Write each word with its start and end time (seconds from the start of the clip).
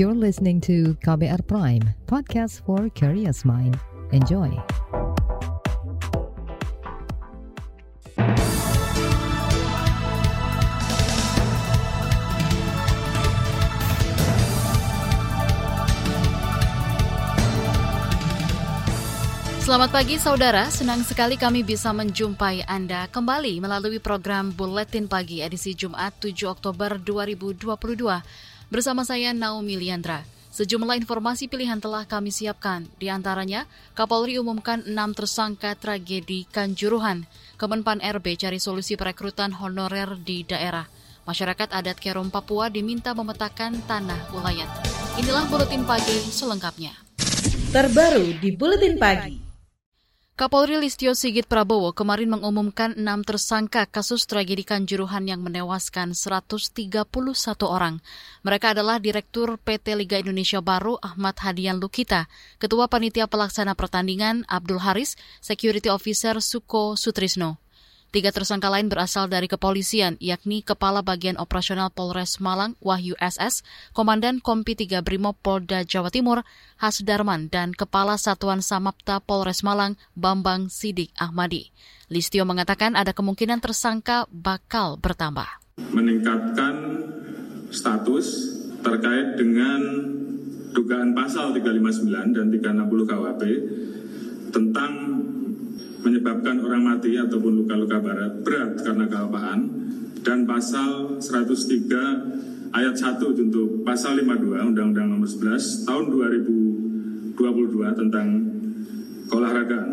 You're 0.00 0.16
listening 0.16 0.64
to 0.64 0.96
KBR 1.04 1.44
Prime, 1.44 1.84
podcast 2.08 2.64
for 2.64 2.88
curious 2.96 3.44
mind. 3.44 3.76
Enjoy. 4.16 4.48
Selamat 19.60 19.92
pagi 19.92 20.16
saudara, 20.16 20.72
senang 20.72 21.04
sekali 21.04 21.36
kami 21.36 21.60
bisa 21.60 21.92
menjumpai 21.92 22.64
Anda 22.64 23.04
kembali 23.12 23.60
melalui 23.60 24.00
program 24.00 24.56
Buletin 24.56 25.12
Pagi 25.12 25.44
edisi 25.44 25.76
Jumat 25.76 26.16
7 26.24 26.48
Oktober 26.48 26.96
2022. 26.96 28.49
Bersama 28.70 29.02
saya 29.02 29.34
Naomi 29.34 29.74
Liandra. 29.74 30.22
Sejumlah 30.54 30.94
informasi 31.02 31.50
pilihan 31.50 31.82
telah 31.82 32.06
kami 32.06 32.30
siapkan, 32.30 32.86
di 33.02 33.10
antaranya 33.10 33.66
Kapolri 33.98 34.38
umumkan 34.38 34.86
enam 34.86 35.10
tersangka 35.10 35.74
tragedi 35.74 36.46
Kanjuruhan, 36.54 37.26
Kemenpan 37.58 37.98
RB 37.98 38.38
cari 38.38 38.62
solusi 38.62 38.94
perekrutan 38.94 39.50
honorer 39.58 40.14
di 40.22 40.46
daerah. 40.46 40.86
Masyarakat 41.26 41.66
adat 41.74 41.98
Kerom 41.98 42.30
Papua 42.30 42.70
diminta 42.70 43.10
memetakan 43.10 43.74
tanah 43.90 44.30
wilayah. 44.30 44.70
Inilah 45.18 45.50
Buletin 45.50 45.82
Pagi 45.82 46.22
selengkapnya. 46.30 46.94
Terbaru 47.74 48.38
di 48.38 48.54
Buletin 48.54 48.94
Pagi. 49.02 49.49
Kapolri 50.40 50.80
Listio 50.80 51.12
Sigit 51.12 51.44
Prabowo 51.44 51.92
kemarin 51.92 52.32
mengumumkan 52.32 52.96
enam 52.96 53.20
tersangka 53.20 53.84
kasus 53.84 54.24
tragedi 54.24 54.64
Kanjuruhan 54.64 55.28
yang 55.28 55.44
menewaskan 55.44 56.16
131 56.16 56.80
orang. 57.68 58.00
Mereka 58.40 58.72
adalah 58.72 58.96
Direktur 59.04 59.60
PT 59.60 60.00
Liga 60.00 60.16
Indonesia 60.16 60.64
Baru 60.64 60.96
Ahmad 61.04 61.36
Hadian 61.44 61.76
Lukita, 61.76 62.24
Ketua 62.56 62.88
Panitia 62.88 63.28
Pelaksana 63.28 63.76
Pertandingan 63.76 64.48
Abdul 64.48 64.80
Haris, 64.80 65.20
Security 65.44 65.92
Officer 65.92 66.40
Suko 66.40 66.96
Sutrisno. 66.96 67.60
Tiga 68.10 68.34
tersangka 68.34 68.66
lain 68.66 68.90
berasal 68.90 69.30
dari 69.30 69.46
kepolisian, 69.46 70.18
yakni 70.18 70.66
Kepala 70.66 70.98
Bagian 70.98 71.38
Operasional 71.38 71.94
Polres 71.94 72.42
Malang 72.42 72.74
Wahyu 72.82 73.14
SS, 73.22 73.62
Komandan 73.94 74.42
Kompi 74.42 74.74
3 74.74 74.98
Brimob 74.98 75.38
Polda 75.38 75.86
Jawa 75.86 76.10
Timur 76.10 76.42
Hasdarman, 76.82 77.46
dan 77.54 77.70
Kepala 77.70 78.18
Satuan 78.18 78.66
Samapta 78.66 79.22
Polres 79.22 79.62
Malang 79.62 79.94
Bambang 80.18 80.66
Sidik 80.66 81.14
Ahmadi. 81.22 81.70
Listio 82.10 82.42
mengatakan 82.42 82.98
ada 82.98 83.14
kemungkinan 83.14 83.62
tersangka 83.62 84.26
bakal 84.34 84.98
bertambah. 84.98 85.46
Meningkatkan 85.94 86.74
status 87.70 88.26
terkait 88.82 89.38
dengan 89.38 89.78
dugaan 90.74 91.14
pasal 91.14 91.54
359 91.54 92.34
dan 92.34 92.50
360 92.50 93.06
KUHP 93.06 93.42
tentang 94.50 94.92
menyebabkan 96.00 96.60
orang 96.64 96.82
mati 96.84 97.16
ataupun 97.16 97.64
luka-luka 97.64 98.00
berat, 98.00 98.40
berat 98.44 98.80
karena 98.80 99.04
kealpaan 99.08 99.60
dan 100.20 100.44
pasal 100.44 101.20
103 101.20 102.72
ayat 102.72 102.94
1 102.94 103.20
untuk 103.20 103.82
pasal 103.82 104.20
52 104.20 104.72
Undang-Undang 104.72 105.08
Nomor 105.16 105.28
11 105.28 105.88
tahun 105.88 106.04
2022 107.36 108.00
tentang 108.00 108.28
keolahragaan. 109.28 109.90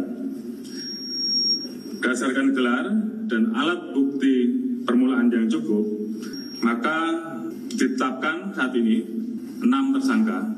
Berdasarkan 1.97 2.47
gelar 2.55 2.85
dan 3.27 3.51
alat 3.51 3.91
bukti 3.91 4.35
permulaan 4.87 5.27
yang 5.27 5.51
cukup, 5.51 5.83
maka 6.63 7.11
ditetapkan 7.67 8.55
saat 8.55 8.71
ini 8.79 9.03
enam 9.59 9.91
tersangka 9.91 10.56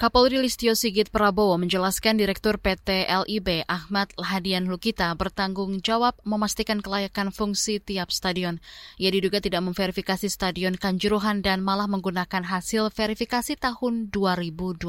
Kapolri 0.00 0.40
Listio 0.40 0.72
Sigit 0.72 1.12
Prabowo 1.12 1.60
menjelaskan 1.60 2.16
Direktur 2.16 2.56
PT 2.56 3.04
LIB 3.04 3.68
Ahmad 3.68 4.08
Hadian 4.16 4.64
Lukita 4.64 5.12
bertanggung 5.12 5.84
jawab 5.84 6.16
memastikan 6.24 6.80
kelayakan 6.80 7.28
fungsi 7.28 7.84
tiap 7.84 8.08
stadion. 8.08 8.64
Ia 8.96 9.12
diduga 9.12 9.44
tidak 9.44 9.60
memverifikasi 9.60 10.24
stadion 10.32 10.80
Kanjuruhan 10.80 11.44
dan 11.44 11.60
malah 11.60 11.84
menggunakan 11.84 12.48
hasil 12.48 12.88
verifikasi 12.96 13.60
tahun 13.60 14.08
2020. 14.08 14.80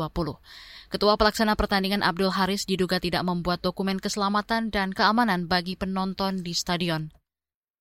Ketua 0.88 1.13
Pelaksana 1.19 1.59
Pertandingan 1.59 2.07
Abdul 2.07 2.31
Haris 2.31 2.63
diduga 2.63 3.03
tidak 3.03 3.28
membuat 3.28 3.59
dokumen 3.59 3.99
keselamatan 3.99 4.72
dan 4.72 4.95
keamanan 4.95 5.51
bagi 5.51 5.75
penonton 5.75 6.39
di 6.39 6.55
stadion. 6.55 7.11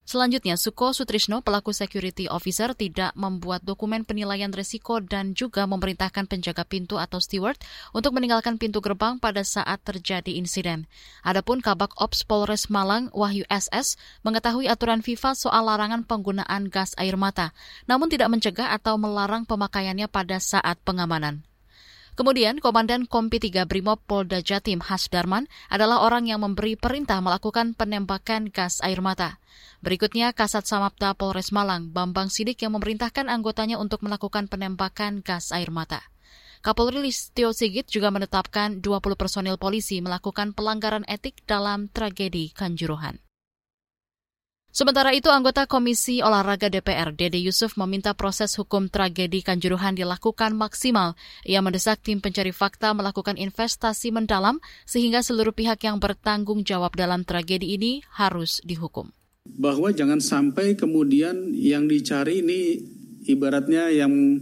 Selanjutnya, 0.01 0.57
Suko 0.57 0.97
Sutrisno, 0.97 1.45
pelaku 1.45 1.77
security 1.77 2.25
officer, 2.25 2.73
tidak 2.73 3.13
membuat 3.13 3.61
dokumen 3.61 4.01
penilaian 4.01 4.49
risiko 4.49 4.97
dan 4.97 5.37
juga 5.37 5.69
memerintahkan 5.69 6.25
penjaga 6.25 6.65
pintu 6.65 6.97
atau 6.97 7.21
steward 7.21 7.61
untuk 7.93 8.17
meninggalkan 8.17 8.57
pintu 8.57 8.81
gerbang 8.81 9.21
pada 9.21 9.45
saat 9.45 9.77
terjadi 9.85 10.33
insiden. 10.41 10.89
Adapun 11.21 11.61
Kabak 11.61 11.93
Ops 12.01 12.25
Polres 12.25 12.73
Malang, 12.73 13.13
Wahyu 13.13 13.45
SS, 13.45 13.95
mengetahui 14.25 14.65
aturan 14.65 15.05
FIFA 15.05 15.37
soal 15.37 15.69
larangan 15.69 16.01
penggunaan 16.01 16.73
gas 16.73 16.97
air 16.97 17.13
mata, 17.13 17.53
namun 17.85 18.09
tidak 18.09 18.33
mencegah 18.33 18.73
atau 18.73 18.97
melarang 18.97 19.45
pemakaiannya 19.45 20.09
pada 20.09 20.41
saat 20.41 20.81
pengamanan. 20.81 21.45
Kemudian, 22.21 22.61
Komandan 22.61 23.09
Kompi 23.09 23.41
3 23.41 23.65
Brimob 23.65 23.97
Polda 24.05 24.45
Jatim 24.45 24.77
Hasdarman 24.77 25.49
adalah 25.73 26.05
orang 26.05 26.29
yang 26.29 26.45
memberi 26.45 26.77
perintah 26.77 27.17
melakukan 27.17 27.73
penembakan 27.73 28.53
gas 28.53 28.77
air 28.85 29.01
mata. 29.01 29.41
Berikutnya, 29.81 30.29
Kasat 30.29 30.69
Samapta 30.69 31.17
Polres 31.17 31.49
Malang, 31.49 31.89
Bambang 31.89 32.29
Sidik 32.29 32.61
yang 32.61 32.77
memerintahkan 32.77 33.25
anggotanya 33.25 33.81
untuk 33.81 34.05
melakukan 34.05 34.45
penembakan 34.45 35.25
gas 35.25 35.49
air 35.49 35.73
mata. 35.73 36.05
Kapolri 36.61 37.01
Listio 37.09 37.57
Sigit 37.57 37.89
juga 37.89 38.13
menetapkan 38.13 38.85
20 38.85 39.01
personil 39.17 39.57
polisi 39.57 39.97
melakukan 39.97 40.53
pelanggaran 40.53 41.01
etik 41.09 41.41
dalam 41.49 41.89
tragedi 41.89 42.53
Kanjuruhan. 42.53 43.17
Sementara 44.71 45.11
itu, 45.11 45.27
anggota 45.27 45.67
Komisi 45.67 46.23
Olahraga 46.23 46.71
DPR, 46.71 47.11
Dede 47.11 47.35
Yusuf, 47.43 47.75
meminta 47.75 48.15
proses 48.15 48.55
hukum 48.55 48.87
tragedi 48.87 49.43
Kanjuruhan 49.43 49.99
dilakukan 49.99 50.55
maksimal. 50.55 51.19
Ia 51.43 51.59
mendesak 51.59 51.99
tim 51.99 52.23
pencari 52.23 52.55
fakta 52.55 52.95
melakukan 52.95 53.35
investasi 53.35 54.15
mendalam 54.15 54.63
sehingga 54.87 55.19
seluruh 55.19 55.51
pihak 55.51 55.83
yang 55.83 55.99
bertanggung 55.99 56.63
jawab 56.63 56.95
dalam 56.95 57.27
tragedi 57.27 57.75
ini 57.75 57.99
harus 58.15 58.63
dihukum. 58.63 59.11
Bahwa 59.43 59.91
jangan 59.91 60.23
sampai 60.23 60.79
kemudian 60.79 61.51
yang 61.51 61.91
dicari 61.91 62.39
ini 62.39 62.79
ibaratnya 63.27 63.91
yang 63.91 64.39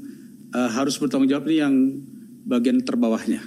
uh, 0.54 0.70
harus 0.70 1.02
bertanggung 1.02 1.34
jawab 1.34 1.50
ini 1.50 1.58
yang 1.58 1.76
bagian 2.46 2.86
terbawahnya. 2.86 3.42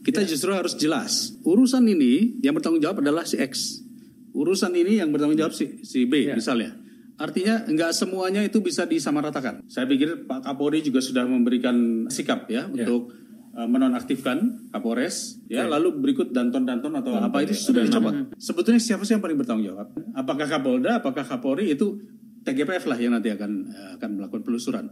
Kita 0.00 0.24
justru 0.24 0.48
harus 0.56 0.72
jelas, 0.80 1.36
urusan 1.44 1.84
ini 1.84 2.40
yang 2.40 2.56
bertanggung 2.56 2.80
jawab 2.80 3.04
adalah 3.04 3.28
si 3.28 3.36
X 3.36 3.84
urusan 4.38 4.70
ini 4.78 5.02
yang 5.02 5.10
bertanggung 5.10 5.38
jawab 5.38 5.54
si, 5.54 5.82
si 5.82 6.06
B 6.06 6.30
ya. 6.30 6.38
misalnya. 6.38 6.78
Artinya 7.18 7.66
nggak 7.66 7.90
semuanya 7.90 8.46
itu 8.46 8.62
bisa 8.62 8.86
disamaratakan. 8.86 9.66
Saya 9.66 9.90
pikir 9.90 10.30
Pak 10.30 10.46
Kapolri 10.46 10.86
juga 10.86 11.02
sudah 11.02 11.26
memberikan 11.26 12.06
sikap 12.06 12.46
ya, 12.46 12.70
ya. 12.70 12.86
untuk 12.86 13.10
uh, 13.58 13.66
menonaktifkan 13.66 14.70
Kapolres 14.70 15.42
ya, 15.50 15.66
ya. 15.66 15.74
lalu 15.74 15.98
berikut 15.98 16.30
danton-danton 16.30 16.94
atau 16.94 17.18
apa 17.18 17.42
itu 17.42 17.58
sudah 17.58 17.82
dicoba. 17.82 18.30
Sebetulnya 18.38 18.78
siapa 18.78 19.02
sih 19.02 19.18
yang 19.18 19.22
paling 19.26 19.34
bertanggung 19.34 19.66
jawab? 19.66 19.90
Apakah 20.14 20.46
Kapolda, 20.46 21.02
apakah 21.02 21.26
Kapolri 21.26 21.74
itu 21.74 21.98
TGPF 22.46 22.86
lah 22.86 22.98
yang 23.02 23.12
nanti 23.18 23.34
akan 23.34 23.50
eh, 23.66 23.90
akan 23.98 24.08
melakukan 24.22 24.42
penelusuran. 24.46 24.86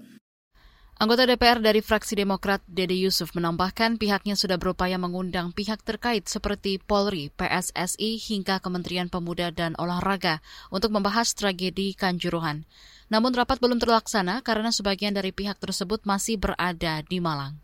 Anggota 0.96 1.28
DPR 1.28 1.60
dari 1.60 1.84
fraksi 1.84 2.16
Demokrat 2.16 2.64
Dede 2.64 2.96
Yusuf 2.96 3.36
menambahkan 3.36 4.00
pihaknya 4.00 4.32
sudah 4.32 4.56
berupaya 4.56 4.96
mengundang 4.96 5.52
pihak 5.52 5.84
terkait 5.84 6.24
seperti 6.24 6.80
Polri, 6.80 7.28
PSSI 7.36 8.16
hingga 8.16 8.64
Kementerian 8.64 9.12
Pemuda 9.12 9.52
dan 9.52 9.76
Olahraga 9.76 10.40
untuk 10.72 10.96
membahas 10.96 11.36
tragedi 11.36 11.92
Kanjuruhan. 11.92 12.64
Namun 13.12 13.36
rapat 13.36 13.60
belum 13.60 13.76
terlaksana 13.76 14.40
karena 14.40 14.72
sebagian 14.72 15.12
dari 15.12 15.36
pihak 15.36 15.60
tersebut 15.60 16.00
masih 16.09 16.41
berada 16.41 17.04
di 17.04 17.21
Malang. 17.21 17.60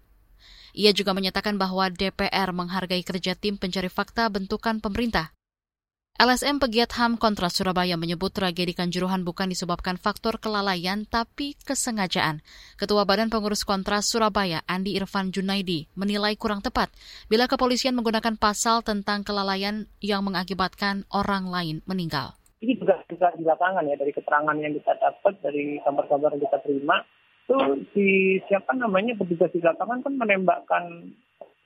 Ia 0.76 0.92
juga 0.92 1.16
menyatakan 1.16 1.56
bahwa 1.56 1.88
DPR 1.88 2.52
menghargai 2.52 3.00
kerja 3.00 3.32
tim 3.32 3.56
pencari 3.56 3.88
fakta 3.88 4.28
bentukan 4.28 4.76
pemerintah 4.84 5.32
LSM 6.20 6.60
Pegiat 6.60 6.92
HAM 6.92 7.16
Kontras 7.16 7.56
Surabaya 7.56 7.96
menyebut 7.96 8.36
tragedi 8.36 8.76
Kanjuruhan 8.76 9.24
bukan 9.24 9.48
disebabkan 9.48 9.96
faktor 9.96 10.36
kelalaian 10.36 11.08
tapi 11.08 11.56
kesengajaan. 11.64 12.44
Ketua 12.76 13.08
Badan 13.08 13.32
Pengurus 13.32 13.64
Kontras 13.64 14.12
Surabaya, 14.12 14.60
Andi 14.68 14.92
Irfan 14.92 15.32
Junaidi, 15.32 15.88
menilai 15.96 16.36
kurang 16.36 16.60
tepat 16.60 16.92
bila 17.32 17.48
kepolisian 17.48 17.96
menggunakan 17.96 18.36
pasal 18.36 18.84
tentang 18.84 19.24
kelalaian 19.24 19.88
yang 20.04 20.20
mengakibatkan 20.20 21.08
orang 21.08 21.48
lain 21.48 21.76
meninggal. 21.88 22.36
Ini 22.60 22.76
juga, 22.76 23.00
juga 23.08 23.32
di 23.32 23.48
lapangan 23.48 23.88
ya, 23.88 23.96
dari 23.96 24.12
keterangan 24.12 24.56
yang 24.60 24.76
kita 24.78 24.92
dapat, 25.00 25.34
dari 25.40 25.80
kabar-kabar 25.80 26.36
yang 26.36 26.44
kita 26.44 26.58
terima, 26.60 26.96
itu 27.48 27.56
si 27.96 28.06
siapa 28.52 28.76
namanya 28.76 29.16
petugas 29.16 29.50
di 29.50 29.64
lapangan 29.64 30.04
kan 30.04 30.14
menembakkan 30.14 30.84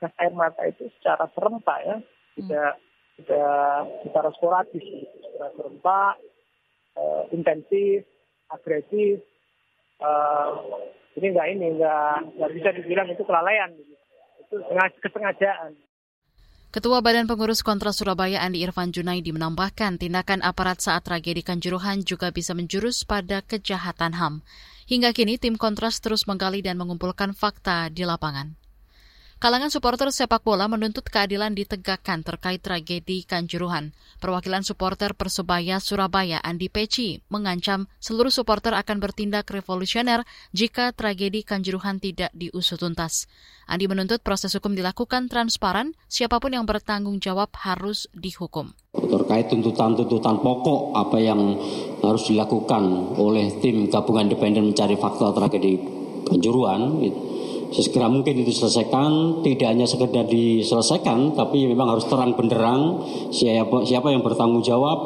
gas 0.00 0.14
air 0.22 0.32
mata 0.32 0.64
itu 0.64 0.87
secara 0.96 1.26
serempak 1.34 1.78
ya, 1.82 1.96
tidak 2.38 2.72
hmm 2.78 2.86
secara 3.21 4.29
sporadis, 4.37 4.85
secara 5.25 5.49
serempak, 5.57 6.15
uh, 6.97 7.25
intensif, 7.33 8.05
agresif, 8.53 9.25
uh, 10.05 10.53
Jadi 11.17 11.33
nggak 11.33 11.49
ini, 11.49 11.81
nggak, 11.81 12.17
nggak 12.37 12.53
bisa 12.61 12.69
dibilang 12.77 13.09
itu 13.09 13.25
kelalaian. 13.25 13.73
Itu 14.45 14.61
kesengajaan. 15.01 15.73
Ketua 16.77 17.01
Badan 17.01 17.25
Pengurus 17.25 17.65
Kontra 17.65 17.89
Surabaya 17.89 18.45
Andi 18.45 18.61
Irfan 18.61 18.93
Junaidi 18.93 19.33
menambahkan 19.33 19.97
tindakan 19.97 20.45
aparat 20.45 20.85
saat 20.85 21.09
tragedi 21.09 21.41
Kanjuruhan 21.41 22.05
juga 22.05 22.29
bisa 22.37 22.53
menjurus 22.53 23.09
pada 23.09 23.41
kejahatan 23.41 24.13
HAM. 24.13 24.45
Hingga 24.85 25.17
kini 25.17 25.41
tim 25.41 25.57
Kontras 25.57 26.05
terus 26.05 26.29
menggali 26.29 26.61
dan 26.61 26.77
mengumpulkan 26.77 27.33
fakta 27.33 27.89
di 27.89 28.05
lapangan. 28.05 28.61
Kalangan 29.46 29.70
supporter 29.70 30.10
sepak 30.10 30.43
bola 30.43 30.66
menuntut 30.66 31.06
keadilan 31.06 31.54
ditegakkan 31.54 32.26
terkait 32.26 32.58
tragedi 32.66 33.22
Kanjuruhan. 33.22 33.94
Perwakilan 34.19 34.66
supporter 34.66 35.14
Persebaya 35.14 35.78
Surabaya 35.78 36.43
Andi 36.43 36.66
Peci 36.66 37.22
mengancam 37.31 37.87
seluruh 38.02 38.34
supporter 38.34 38.75
akan 38.75 38.98
bertindak 38.98 39.46
revolusioner 39.54 40.26
jika 40.50 40.90
tragedi 40.90 41.46
Kanjuruhan 41.46 42.02
tidak 42.02 42.34
diusut 42.34 42.82
tuntas. 42.82 43.31
Andi 43.70 43.87
menuntut 43.87 44.19
proses 44.19 44.50
hukum 44.50 44.75
dilakukan 44.75 45.31
transparan, 45.31 45.94
siapa 46.10 46.43
pun 46.43 46.50
yang 46.50 46.66
bertanggung 46.66 47.22
jawab 47.22 47.54
harus 47.54 48.10
dihukum. 48.19 48.75
Terkait 48.98 49.46
tuntutan-tuntutan 49.46 50.43
pokok 50.43 50.90
apa 50.98 51.22
yang 51.22 51.54
harus 52.02 52.26
dilakukan 52.26 53.14
oleh 53.14 53.62
tim 53.62 53.87
gabungan 53.94 54.26
independen 54.26 54.75
mencari 54.75 54.98
fakta 54.98 55.31
tragedi 55.31 55.78
Kanjuruhan, 56.26 56.98
sesegera 57.73 58.07
mungkin 58.07 58.43
itu 58.43 58.53
selesaikan 58.53 59.43
tidak 59.43 59.69
hanya 59.75 59.87
sekedar 59.89 60.27
diselesaikan 60.27 61.35
tapi 61.35 61.67
memang 61.67 61.97
harus 61.97 62.07
terang 62.07 62.35
benderang 62.39 63.03
siapa 63.35 63.83
siapa 63.87 64.13
yang 64.13 64.23
bertanggung 64.23 64.63
jawab 64.63 64.99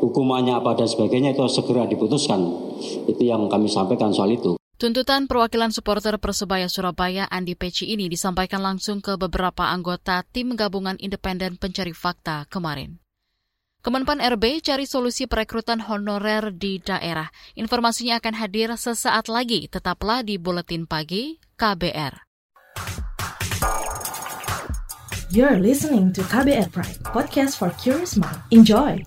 hukumannya 0.00 0.58
apa 0.58 0.74
dan 0.74 0.88
sebagainya 0.88 1.36
itu 1.36 1.42
segera 1.50 1.86
diputuskan 1.86 2.40
itu 3.06 3.22
yang 3.22 3.46
kami 3.46 3.70
sampaikan 3.70 4.10
soal 4.10 4.32
itu 4.32 4.60
Tuntutan 4.80 5.28
perwakilan 5.28 5.76
supporter 5.76 6.16
Persebaya 6.16 6.64
Surabaya 6.64 7.28
Andi 7.28 7.52
Peci 7.52 7.92
ini 7.92 8.08
disampaikan 8.08 8.64
langsung 8.64 9.04
ke 9.04 9.20
beberapa 9.20 9.68
anggota 9.68 10.24
tim 10.24 10.56
gabungan 10.56 10.96
independen 10.96 11.60
pencari 11.60 11.92
fakta 11.92 12.48
kemarin. 12.48 12.96
Kemenpan 13.80 14.20
RB 14.20 14.60
cari 14.60 14.84
solusi 14.84 15.24
perekrutan 15.24 15.80
honorer 15.80 16.52
di 16.52 16.84
daerah. 16.84 17.32
Informasinya 17.56 18.20
akan 18.20 18.36
hadir 18.36 18.68
sesaat 18.76 19.32
lagi. 19.32 19.72
Tetaplah 19.72 20.20
di 20.20 20.36
Buletin 20.36 20.84
Pagi 20.84 21.40
KBR. 21.56 22.28
You're 25.32 25.56
listening 25.56 26.12
to 26.12 26.20
KBR 26.28 26.68
Pride, 26.68 27.00
podcast 27.08 27.56
for 27.56 27.72
curious 27.80 28.20
mind. 28.20 28.36
Enjoy! 28.52 29.00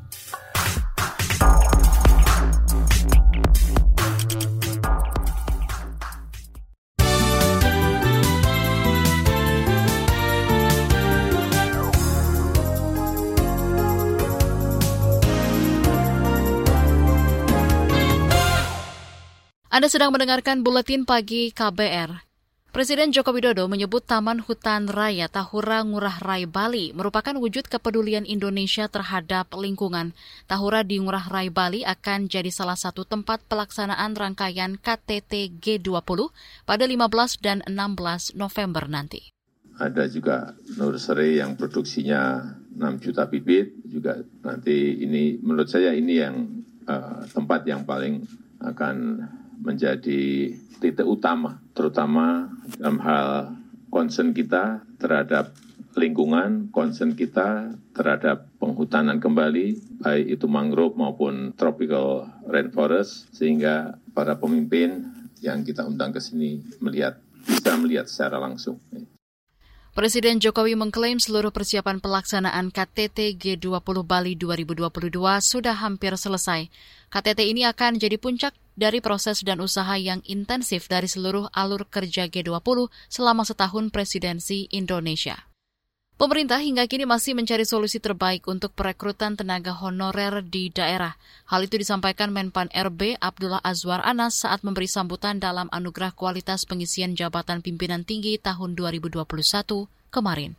Anda 19.73 19.89
sedang 19.89 20.13
mendengarkan 20.13 20.61
Buletin 20.61 21.01
Pagi 21.01 21.49
KBR. 21.49 22.21
Presiden 22.69 23.09
Joko 23.09 23.33
Widodo 23.33 23.65
menyebut 23.65 24.05
Taman 24.05 24.45
Hutan 24.45 24.85
Raya 24.85 25.25
Tahura 25.25 25.81
Ngurah 25.81 26.21
Rai 26.21 26.45
Bali 26.45 26.93
merupakan 26.93 27.33
wujud 27.33 27.65
kepedulian 27.65 28.21
Indonesia 28.21 28.85
terhadap 28.85 29.49
lingkungan. 29.57 30.13
Tahura 30.45 30.85
di 30.85 31.01
Ngurah 31.01 31.25
Rai 31.25 31.49
Bali 31.49 31.81
akan 31.81 32.29
jadi 32.29 32.53
salah 32.53 32.77
satu 32.77 33.01
tempat 33.01 33.41
pelaksanaan 33.49 34.13
rangkaian 34.13 34.77
KTT 34.77 35.57
G20 35.57 36.29
pada 36.69 36.85
15 36.85 37.41
dan 37.41 37.65
16 37.65 38.37
November 38.37 38.85
nanti. 38.85 39.33
Ada 39.81 40.05
juga 40.05 40.53
nursery 40.77 41.41
yang 41.41 41.57
produksinya 41.57 42.45
6 42.77 43.09
juta 43.09 43.25
bibit, 43.25 43.73
juga 43.89 44.21
nanti 44.45 45.01
ini 45.01 45.41
menurut 45.41 45.65
saya 45.65 45.97
ini 45.97 46.21
yang 46.21 46.61
uh, 46.85 47.25
tempat 47.25 47.65
yang 47.65 47.81
paling 47.89 48.21
akan 48.61 49.17
menjadi 49.63 50.51
titik 50.83 51.07
utama, 51.07 51.63
terutama 51.71 52.51
dalam 52.75 52.99
hal 52.99 53.27
concern 53.87 54.35
kita 54.35 54.83
terhadap 54.99 55.55
lingkungan, 55.95 56.73
concern 56.73 57.13
kita 57.15 57.71
terhadap 57.95 58.49
penghutanan 58.57 59.21
kembali, 59.21 59.99
baik 60.01 60.25
itu 60.35 60.45
mangrove 60.49 60.97
maupun 60.97 61.53
tropical 61.55 62.27
rainforest, 62.49 63.31
sehingga 63.31 63.95
para 64.11 64.35
pemimpin 64.35 65.07
yang 65.39 65.61
kita 65.63 65.85
undang 65.85 66.11
ke 66.11 66.19
sini 66.19 66.59
melihat 66.81 67.21
bisa 67.45 67.75
melihat 67.77 68.09
secara 68.09 68.41
langsung. 68.41 68.79
Presiden 69.93 70.41
Jokowi 70.41 70.73
mengklaim 70.73 71.21
seluruh 71.21 71.53
persiapan 71.53 72.01
pelaksanaan 72.01 72.73
KTT 72.73 73.37
G20 73.37 74.01
Bali 74.01 74.33
2022 74.33 74.89
sudah 75.37 75.77
hampir 75.77 76.17
selesai. 76.17 76.65
KTT 77.13 77.39
ini 77.45 77.61
akan 77.69 78.01
jadi 78.01 78.17
puncak 78.17 78.57
dari 78.73 78.99
proses 78.99 79.41
dan 79.45 79.61
usaha 79.61 79.93
yang 79.97 80.21
intensif 80.25 80.89
dari 80.89 81.05
seluruh 81.09 81.49
alur 81.53 81.85
kerja 81.89 82.29
G20 82.29 82.89
selama 83.09 83.45
setahun 83.45 83.89
presidensi 83.93 84.69
Indonesia. 84.73 85.49
Pemerintah 86.13 86.61
hingga 86.61 86.85
kini 86.85 87.09
masih 87.09 87.33
mencari 87.33 87.65
solusi 87.65 87.97
terbaik 87.97 88.45
untuk 88.45 88.77
perekrutan 88.77 89.33
tenaga 89.33 89.73
honorer 89.73 90.45
di 90.45 90.69
daerah. 90.69 91.17
Hal 91.49 91.65
itu 91.65 91.81
disampaikan 91.81 92.29
Menpan 92.29 92.69
RB 92.69 93.17
Abdullah 93.17 93.59
Azwar 93.65 93.99
Anas 94.05 94.45
saat 94.45 94.61
memberi 94.61 94.85
sambutan 94.85 95.41
dalam 95.41 95.67
anugerah 95.73 96.13
kualitas 96.13 96.69
pengisian 96.69 97.17
jabatan 97.17 97.65
pimpinan 97.65 98.05
tinggi 98.05 98.37
tahun 98.37 98.77
2021 98.77 99.25
kemarin. 100.13 100.53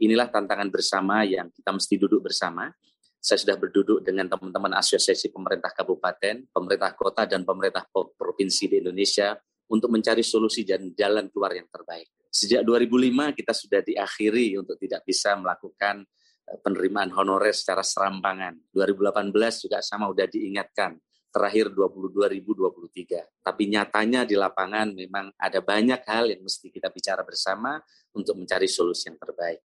Inilah 0.00 0.32
tantangan 0.32 0.72
bersama 0.72 1.20
yang 1.22 1.52
kita 1.52 1.68
mesti 1.68 1.94
duduk 2.00 2.24
bersama 2.24 2.72
saya 3.18 3.38
sudah 3.42 3.58
berduduk 3.58 4.06
dengan 4.06 4.30
teman-teman 4.30 4.78
asosiasi 4.78 5.34
pemerintah 5.34 5.74
kabupaten, 5.74 6.48
pemerintah 6.54 6.94
kota, 6.94 7.26
dan 7.26 7.42
pemerintah 7.42 7.84
provinsi 7.92 8.70
di 8.70 8.76
Indonesia 8.78 9.34
untuk 9.68 9.92
mencari 9.92 10.24
solusi 10.24 10.64
dan 10.64 10.94
jalan 10.96 11.28
keluar 11.28 11.52
yang 11.52 11.68
terbaik. 11.68 12.08
Sejak 12.30 12.64
2005 12.64 13.36
kita 13.36 13.52
sudah 13.52 13.80
diakhiri 13.82 14.56
untuk 14.56 14.78
tidak 14.80 15.04
bisa 15.04 15.36
melakukan 15.36 16.06
eh, 16.48 16.58
penerimaan 16.62 17.12
honorer 17.12 17.52
secara 17.52 17.84
serampangan. 17.84 18.56
2018 18.72 19.34
juga 19.66 19.82
sama 19.84 20.08
sudah 20.08 20.28
diingatkan 20.28 20.96
terakhir 21.28 21.72
22.023. 21.76 23.44
Tapi 23.44 23.62
nyatanya 23.68 24.24
di 24.24 24.36
lapangan 24.36 24.88
memang 24.96 25.28
ada 25.36 25.60
banyak 25.60 26.00
hal 26.08 26.32
yang 26.32 26.40
mesti 26.40 26.72
kita 26.72 26.88
bicara 26.88 27.20
bersama 27.20 27.76
untuk 28.16 28.40
mencari 28.40 28.64
solusi 28.64 29.12
yang 29.12 29.20
terbaik. 29.20 29.67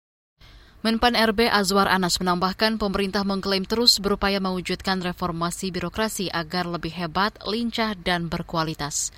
Menpan 0.85 1.17
RB 1.17 1.49
Azwar 1.49 1.89
Anas 1.89 2.21
menambahkan 2.21 2.77
pemerintah 2.77 3.25
mengklaim 3.25 3.65
terus 3.65 3.97
berupaya 3.97 4.45
mewujudkan 4.45 5.01
reformasi 5.01 5.73
birokrasi 5.73 6.29
agar 6.29 6.69
lebih 6.69 6.93
hebat, 6.93 7.33
lincah, 7.49 7.97
dan 7.97 8.29
berkualitas. 8.29 9.09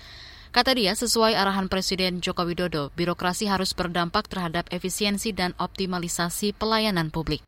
Kata 0.55 0.79
dia, 0.79 0.95
sesuai 0.95 1.35
arahan 1.35 1.67
Presiden 1.67 2.23
Joko 2.23 2.47
Widodo, 2.47 2.95
birokrasi 2.95 3.51
harus 3.51 3.75
berdampak 3.75 4.31
terhadap 4.31 4.71
efisiensi 4.71 5.35
dan 5.35 5.53
optimalisasi 5.59 6.55
pelayanan 6.55 7.11
publik. 7.11 7.43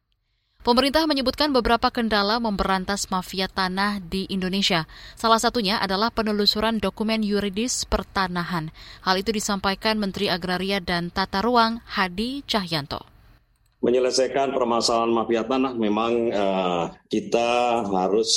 Pemerintah 0.61 1.09
menyebutkan 1.09 1.55
beberapa 1.55 1.89
kendala 1.89 2.37
memberantas 2.37 3.09
mafia 3.09 3.49
tanah 3.49 4.05
di 4.05 4.29
Indonesia. 4.29 4.85
Salah 5.17 5.41
satunya 5.41 5.81
adalah 5.81 6.13
penelusuran 6.13 6.83
dokumen 6.83 7.25
yuridis 7.25 7.89
pertanahan. 7.89 8.69
Hal 9.01 9.17
itu 9.23 9.33
disampaikan 9.33 9.97
Menteri 9.97 10.29
Agraria 10.29 10.83
dan 10.83 11.09
Tata 11.09 11.41
Ruang 11.41 11.81
Hadi 11.89 12.45
Cahyanto 12.45 13.20
menyelesaikan 13.81 14.53
permasalahan 14.53 15.13
mafia 15.13 15.43
tanah 15.45 15.73
memang 15.77 16.13
uh, 16.33 16.85
kita 17.09 17.83
harus 17.89 18.31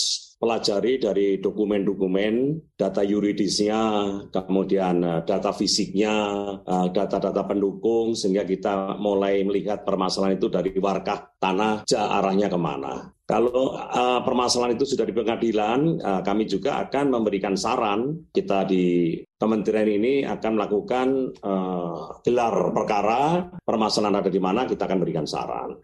pelajari 0.44 1.00
dari 1.00 1.28
dokumen-dokumen, 1.40 2.60
data 2.76 3.00
yuridisnya, 3.00 3.80
kemudian 4.28 5.00
eh, 5.00 5.22
data 5.24 5.56
fisiknya, 5.56 6.16
eh, 6.60 6.88
data-data 6.92 7.48
pendukung, 7.48 8.12
sehingga 8.12 8.44
kita 8.44 9.00
mulai 9.00 9.48
melihat 9.48 9.88
permasalahan 9.88 10.36
itu 10.36 10.52
dari 10.52 10.76
warkah 10.76 11.32
tanah, 11.40 11.88
arahnya 11.88 12.52
ke 12.52 12.60
mana. 12.60 13.08
Kalau 13.24 13.80
uh, 13.80 14.20
permasalahan 14.20 14.76
itu 14.76 14.84
sudah 14.84 15.08
di 15.08 15.16
pengadilan, 15.16 15.96
uh, 16.04 16.20
kami 16.28 16.44
juga 16.44 16.84
akan 16.84 17.08
memberikan 17.08 17.56
saran. 17.56 18.20
Kita 18.36 18.68
di 18.68 19.16
kementerian 19.40 19.88
ini 19.88 20.28
akan 20.28 20.52
melakukan 20.60 21.08
uh, 21.40 22.20
gelar 22.20 22.76
perkara, 22.76 23.48
permasalahan 23.64 24.20
ada 24.20 24.28
di 24.28 24.44
mana, 24.44 24.68
kita 24.68 24.84
akan 24.84 25.00
berikan 25.00 25.24
saran. 25.24 25.80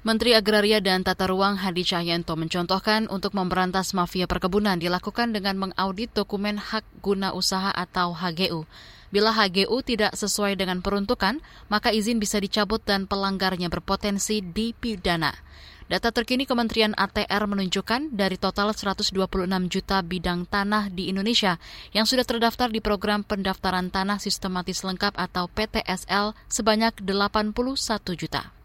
Menteri 0.00 0.32
Agraria 0.32 0.80
dan 0.80 1.04
Tata 1.04 1.28
Ruang 1.28 1.60
Hadi 1.60 1.84
Cahyanto 1.84 2.32
mencontohkan 2.32 3.04
untuk 3.12 3.36
memberantas 3.36 3.92
mafia 3.92 4.24
perkebunan 4.24 4.80
dilakukan 4.80 5.36
dengan 5.36 5.60
mengaudit 5.60 6.16
dokumen 6.16 6.56
hak 6.56 7.04
guna 7.04 7.36
usaha 7.36 7.68
atau 7.68 8.16
HGU. 8.16 8.64
Bila 9.12 9.28
HGU 9.28 9.84
tidak 9.84 10.16
sesuai 10.16 10.56
dengan 10.56 10.80
peruntukan, 10.80 11.44
maka 11.68 11.92
izin 11.92 12.16
bisa 12.16 12.40
dicabut 12.40 12.80
dan 12.80 13.04
pelanggarnya 13.04 13.68
berpotensi 13.68 14.40
dipidana. 14.40 15.36
Data 15.92 16.08
terkini 16.08 16.48
Kementerian 16.48 16.96
ATR 16.96 17.44
menunjukkan 17.44 18.16
dari 18.16 18.40
total 18.40 18.72
126 18.72 19.12
juta 19.68 20.00
bidang 20.00 20.48
tanah 20.48 20.88
di 20.88 21.12
Indonesia 21.12 21.60
yang 21.92 22.08
sudah 22.08 22.24
terdaftar 22.24 22.72
di 22.72 22.80
program 22.80 23.20
pendaftaran 23.20 23.92
tanah 23.92 24.16
sistematis 24.16 24.80
lengkap 24.80 25.12
atau 25.12 25.44
PTSL 25.52 26.32
sebanyak 26.48 26.96
81 27.04 27.52
juta. 28.16 28.59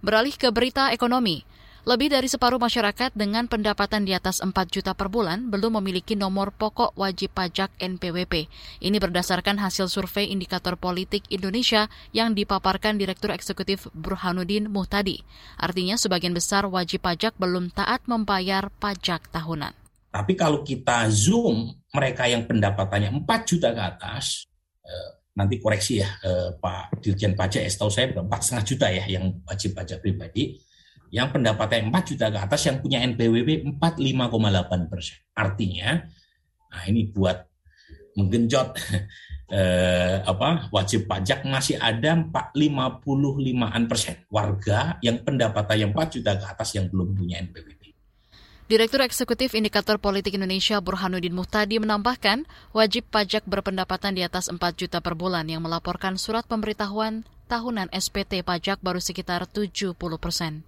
Beralih 0.00 0.32
ke 0.32 0.48
berita 0.48 0.88
ekonomi. 0.96 1.44
Lebih 1.80 2.12
dari 2.12 2.28
separuh 2.28 2.60
masyarakat 2.60 3.16
dengan 3.16 3.48
pendapatan 3.48 4.04
di 4.04 4.12
atas 4.12 4.44
4 4.44 4.52
juta 4.68 4.92
per 4.92 5.08
bulan 5.08 5.48
belum 5.48 5.80
memiliki 5.80 6.12
nomor 6.12 6.52
pokok 6.52 6.92
wajib 6.92 7.32
pajak 7.32 7.72
NPWP. 7.80 8.52
Ini 8.84 8.96
berdasarkan 9.00 9.56
hasil 9.56 9.88
survei 9.88 10.28
indikator 10.28 10.76
politik 10.76 11.24
Indonesia 11.32 11.88
yang 12.12 12.36
dipaparkan 12.36 13.00
Direktur 13.00 13.32
Eksekutif 13.32 13.88
Burhanuddin 13.96 14.68
Muhtadi. 14.68 15.24
Artinya 15.56 15.96
sebagian 15.96 16.36
besar 16.36 16.68
wajib 16.68 17.00
pajak 17.00 17.32
belum 17.40 17.72
taat 17.72 18.04
membayar 18.04 18.68
pajak 18.76 19.32
tahunan. 19.32 19.72
Tapi 20.12 20.32
kalau 20.36 20.60
kita 20.60 21.08
zoom 21.08 21.80
mereka 21.96 22.28
yang 22.28 22.44
pendapatannya 22.44 23.24
4 23.24 23.48
juta 23.48 23.72
ke 23.72 23.82
atas, 23.82 24.44
eh, 24.84 25.19
nanti 25.40 25.56
koreksi 25.56 26.04
ya 26.04 26.08
eh, 26.20 26.52
Pak 26.60 27.00
Dirjen 27.00 27.32
Pajak, 27.32 27.64
setahu 27.64 27.88
saya 27.88 28.12
4,5 28.12 28.68
juta 28.68 28.86
ya 28.92 29.04
yang 29.08 29.40
wajib 29.48 29.72
pajak 29.72 30.04
pribadi 30.04 30.60
yang 31.10 31.32
pendapatnya 31.34 31.90
4 31.90 32.08
juta 32.14 32.26
ke 32.30 32.38
atas 32.38 32.60
yang 32.70 32.76
punya 32.78 33.02
NPWP 33.02 33.80
45,8 33.82 34.92
persen. 34.92 35.18
Artinya, 35.34 35.98
nah 36.70 36.82
ini 36.86 37.10
buat 37.10 37.50
menggenjot 38.14 38.68
eh, 39.58 40.16
apa 40.22 40.70
wajib 40.70 41.10
pajak 41.10 41.42
masih 41.48 41.82
ada 41.82 42.14
55-an 42.54 43.82
persen 43.90 44.22
warga 44.30 45.00
yang 45.02 45.24
pendapatan 45.26 45.76
yang 45.88 45.90
4 45.90 46.14
juta 46.14 46.38
ke 46.38 46.46
atas 46.46 46.78
yang 46.78 46.86
belum 46.86 47.16
punya 47.18 47.42
NPWP. 47.42 47.79
Direktur 48.70 49.02
Eksekutif 49.02 49.58
Indikator 49.58 49.98
Politik 49.98 50.38
Indonesia 50.38 50.78
Burhanuddin 50.78 51.34
Muhtadi 51.34 51.82
menambahkan, 51.82 52.46
wajib 52.70 53.02
pajak 53.10 53.42
berpendapatan 53.42 54.14
di 54.14 54.22
atas 54.22 54.46
4 54.46 54.62
juta 54.78 55.02
per 55.02 55.18
bulan 55.18 55.50
yang 55.50 55.66
melaporkan 55.66 56.14
surat 56.14 56.46
pemberitahuan 56.46 57.26
tahunan 57.50 57.90
SPT 57.90 58.46
pajak 58.46 58.78
baru 58.78 59.02
sekitar 59.02 59.42
70 59.50 59.98
persen. 60.22 60.62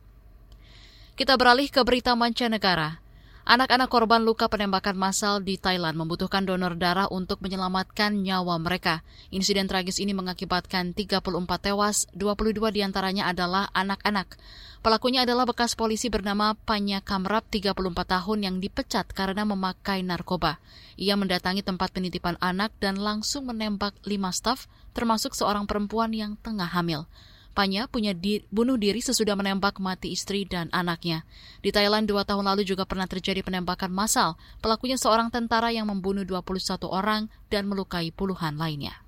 Kita 1.15 1.39
beralih 1.39 1.71
ke 1.71 1.79
berita 1.87 2.19
mancanegara. 2.19 2.99
Anak-anak 3.47 3.87
korban 3.87 4.27
luka 4.27 4.51
penembakan 4.51 4.99
massal 4.99 5.39
di 5.39 5.55
Thailand 5.59 5.95
membutuhkan 5.95 6.43
donor 6.43 6.75
darah 6.75 7.07
untuk 7.07 7.39
menyelamatkan 7.39 8.19
nyawa 8.19 8.59
mereka. 8.59 9.07
Insiden 9.31 9.71
tragis 9.71 10.03
ini 10.03 10.11
mengakibatkan 10.11 10.91
34 10.95 11.23
tewas, 11.59 12.11
22 12.19 12.67
di 12.75 12.83
antaranya 12.83 13.31
adalah 13.31 13.71
anak-anak. 13.71 14.39
Pelakunya 14.83 15.23
adalah 15.23 15.47
bekas 15.47 15.79
polisi 15.79 16.11
bernama 16.11 16.59
Panya 16.59 16.99
Kamrap, 16.99 17.47
34 17.55 18.03
tahun 18.03 18.39
yang 18.43 18.57
dipecat 18.59 19.07
karena 19.15 19.47
memakai 19.47 20.03
narkoba. 20.03 20.59
Ia 20.99 21.15
mendatangi 21.15 21.63
tempat 21.63 21.95
penitipan 21.95 22.35
anak 22.43 22.75
dan 22.83 22.99
langsung 22.99 23.47
menembak 23.47 23.95
lima 24.03 24.35
staf, 24.35 24.67
termasuk 24.91 25.39
seorang 25.39 25.71
perempuan 25.71 26.11
yang 26.11 26.35
tengah 26.43 26.67
hamil. 26.67 27.07
Panya 27.55 27.87
punya 27.87 28.11
di, 28.11 28.43
bunuh 28.51 28.75
diri 28.75 28.99
sesudah 28.99 29.39
menembak 29.39 29.79
mati 29.79 30.19
istri 30.19 30.51
dan 30.51 30.67
anaknya. 30.75 31.23
Di 31.63 31.71
Thailand 31.71 32.11
dua 32.11 32.27
tahun 32.27 32.43
lalu 32.43 32.67
juga 32.67 32.83
pernah 32.83 33.07
terjadi 33.07 33.47
penembakan 33.47 33.95
massal. 33.95 34.35
Pelakunya 34.59 34.99
seorang 34.99 35.31
tentara 35.31 35.71
yang 35.71 35.87
membunuh 35.87 36.27
21 36.27 36.91
orang 36.91 37.31
dan 37.55 37.71
melukai 37.71 38.11
puluhan 38.11 38.59
lainnya. 38.59 38.99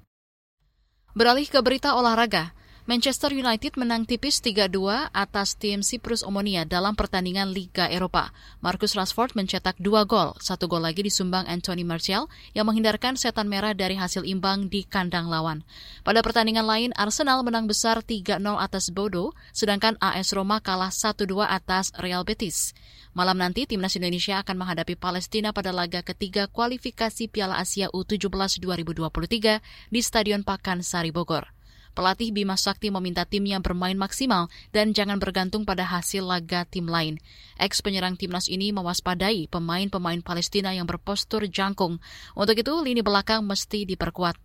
Beralih 1.19 1.51
ke 1.51 1.59
berita 1.67 1.99
olahraga. 1.99 2.55
Manchester 2.85 3.33
United 3.33 3.81
menang 3.81 4.05
tipis 4.05 4.45
3-2 4.45 5.09
atas 5.09 5.57
tim 5.57 5.81
Siprus 5.81 6.21
Omonia 6.21 6.69
dalam 6.69 6.93
pertandingan 6.93 7.49
Liga 7.49 7.89
Eropa. 7.89 8.29
Marcus 8.61 8.93
Rashford 8.93 9.33
mencetak 9.33 9.81
dua 9.81 10.05
gol, 10.05 10.37
satu 10.37 10.69
gol 10.69 10.85
lagi 10.85 11.01
disumbang 11.01 11.49
Anthony 11.49 11.81
Martial 11.81 12.29
yang 12.53 12.69
menghindarkan 12.69 13.17
setan 13.17 13.49
merah 13.49 13.73
dari 13.73 13.97
hasil 13.97 14.29
imbang 14.29 14.69
di 14.69 14.85
kandang 14.85 15.33
lawan. 15.33 15.65
Pada 16.05 16.21
pertandingan 16.21 16.69
lain, 16.69 16.91
Arsenal 16.93 17.41
menang 17.41 17.65
besar 17.65 18.05
3-0 18.05 18.37
atas 18.61 18.93
Bodo, 18.93 19.33
sedangkan 19.57 19.97
AS 19.97 20.37
Roma 20.37 20.61
kalah 20.61 20.93
1-2 20.93 21.41
atas 21.41 21.89
Real 21.97 22.21
Betis. 22.21 22.77
Malam 23.17 23.41
nanti, 23.41 23.65
Timnas 23.65 23.97
Indonesia 23.97 24.45
akan 24.45 24.61
menghadapi 24.61 25.01
Palestina 25.01 25.57
pada 25.57 25.73
laga 25.73 26.05
ketiga 26.05 26.53
kualifikasi 26.53 27.33
Piala 27.33 27.57
Asia 27.57 27.89
U17 27.97 28.61
2023 28.61 29.89
di 29.89 30.01
Stadion 30.05 30.45
Pakansari 30.45 31.09
Bogor. 31.09 31.54
Pelatih 31.95 32.35
Bima 32.35 32.59
Sakti 32.59 32.91
meminta 32.91 33.23
timnya 33.23 33.63
bermain 33.63 33.95
maksimal 33.95 34.51
dan 34.75 34.91
jangan 34.91 35.23
bergantung 35.23 35.63
pada 35.63 35.87
hasil 35.87 36.27
laga 36.27 36.67
tim 36.67 36.91
lain. 36.91 37.23
Ex 37.55 37.79
penyerang 37.81 38.19
timnas 38.19 38.51
ini 38.51 38.75
mewaspadai 38.75 39.47
pemain-pemain 39.47 40.19
Palestina 40.19 40.75
yang 40.75 40.91
berpostur 40.91 41.47
jangkung. 41.47 42.03
Untuk 42.35 42.59
itu, 42.59 42.75
lini 42.83 43.01
belakang 43.07 43.47
mesti 43.47 43.87
diperkuat. 43.87 44.37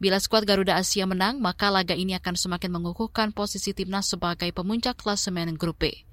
Bila 0.00 0.16
skuad 0.16 0.48
Garuda 0.48 0.80
Asia 0.80 1.04
menang, 1.04 1.42
maka 1.44 1.68
laga 1.68 1.92
ini 1.92 2.16
akan 2.16 2.32
semakin 2.32 2.72
mengukuhkan 2.72 3.36
posisi 3.36 3.76
timnas 3.76 4.08
sebagai 4.08 4.48
pemuncak 4.54 4.96
klasemen 4.96 5.58
grup 5.60 5.84
B. 5.84 6.09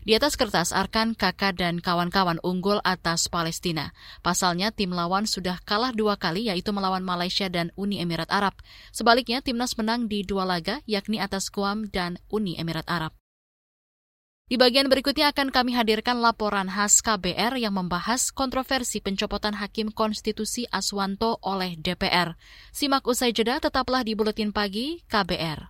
Di 0.00 0.16
atas 0.16 0.40
kertas, 0.40 0.72
Arkan, 0.72 1.12
Kakak, 1.12 1.60
dan 1.60 1.76
kawan-kawan 1.76 2.40
unggul 2.40 2.80
atas 2.88 3.28
Palestina. 3.28 3.92
Pasalnya, 4.24 4.72
tim 4.72 4.96
lawan 4.96 5.28
sudah 5.28 5.60
kalah 5.68 5.92
dua 5.92 6.16
kali, 6.16 6.48
yaitu 6.48 6.72
melawan 6.72 7.04
Malaysia 7.04 7.52
dan 7.52 7.68
Uni 7.76 8.00
Emirat 8.00 8.32
Arab. 8.32 8.56
Sebaliknya, 8.96 9.44
timnas 9.44 9.76
menang 9.76 10.08
di 10.08 10.24
dua 10.24 10.48
laga, 10.48 10.80
yakni 10.88 11.20
atas 11.20 11.52
Guam 11.52 11.92
dan 11.92 12.16
Uni 12.32 12.56
Emirat 12.56 12.88
Arab. 12.88 13.12
Di 14.50 14.58
bagian 14.58 14.90
berikutnya 14.90 15.30
akan 15.30 15.54
kami 15.54 15.78
hadirkan 15.78 16.18
laporan 16.18 16.66
khas 16.66 17.06
KBR 17.06 17.54
yang 17.62 17.70
membahas 17.70 18.34
kontroversi 18.34 18.98
pencopotan 18.98 19.54
Hakim 19.54 19.94
Konstitusi 19.94 20.66
Aswanto 20.74 21.38
oleh 21.46 21.78
DPR. 21.78 22.34
Simak 22.74 23.06
usai 23.06 23.30
jeda, 23.30 23.62
tetaplah 23.62 24.02
di 24.02 24.18
Buletin 24.18 24.50
Pagi 24.50 25.06
KBR. 25.06 25.69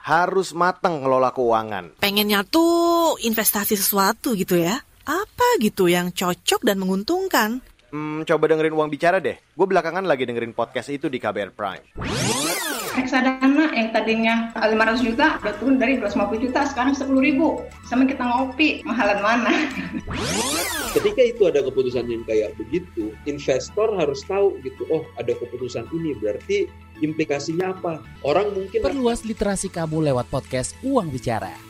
harus 0.00 0.56
matang 0.56 1.04
ngelola 1.04 1.30
keuangan. 1.32 2.00
Pengennya 2.00 2.44
tuh 2.48 3.20
investasi 3.20 3.76
sesuatu 3.76 4.32
gitu 4.32 4.56
ya. 4.56 4.80
Apa 5.04 5.48
gitu 5.60 5.90
yang 5.90 6.12
cocok 6.12 6.64
dan 6.64 6.80
menguntungkan? 6.80 7.60
Hmm, 7.90 8.22
coba 8.22 8.44
dengerin 8.46 8.74
uang 8.74 8.86
bicara 8.86 9.18
deh. 9.18 9.34
Gue 9.54 9.66
belakangan 9.66 10.06
lagi 10.06 10.22
dengerin 10.22 10.54
podcast 10.54 10.94
itu 10.94 11.10
di 11.10 11.18
KBR 11.18 11.50
Prime. 11.50 11.84
Reksadana 12.90 13.70
yang 13.74 13.90
tadinya 13.94 14.34
500 14.54 15.06
juta 15.06 15.38
udah 15.42 15.54
turun 15.58 15.78
dari 15.78 15.98
250 15.98 16.44
juta 16.46 16.60
sekarang 16.70 16.94
10 16.94 17.10
ribu. 17.18 17.66
Sama 17.86 18.06
kita 18.06 18.22
ngopi, 18.22 18.86
mahalan 18.86 19.18
mana? 19.18 19.50
Ketika 20.94 21.22
itu 21.22 21.42
ada 21.46 21.62
keputusan 21.62 22.06
yang 22.10 22.22
kayak 22.26 22.54
begitu, 22.58 23.14
investor 23.26 23.94
harus 23.94 24.22
tahu 24.26 24.58
gitu, 24.62 24.86
oh 24.90 25.06
ada 25.18 25.34
keputusan 25.38 25.86
ini 25.94 26.18
berarti 26.18 26.66
implikasinya 27.02 27.74
apa? 27.74 28.02
Orang 28.26 28.54
mungkin 28.54 28.82
perluas 28.82 29.22
literasi 29.22 29.70
kamu 29.70 30.10
lewat 30.10 30.26
podcast 30.30 30.74
Uang 30.82 31.14
Bicara. 31.14 31.69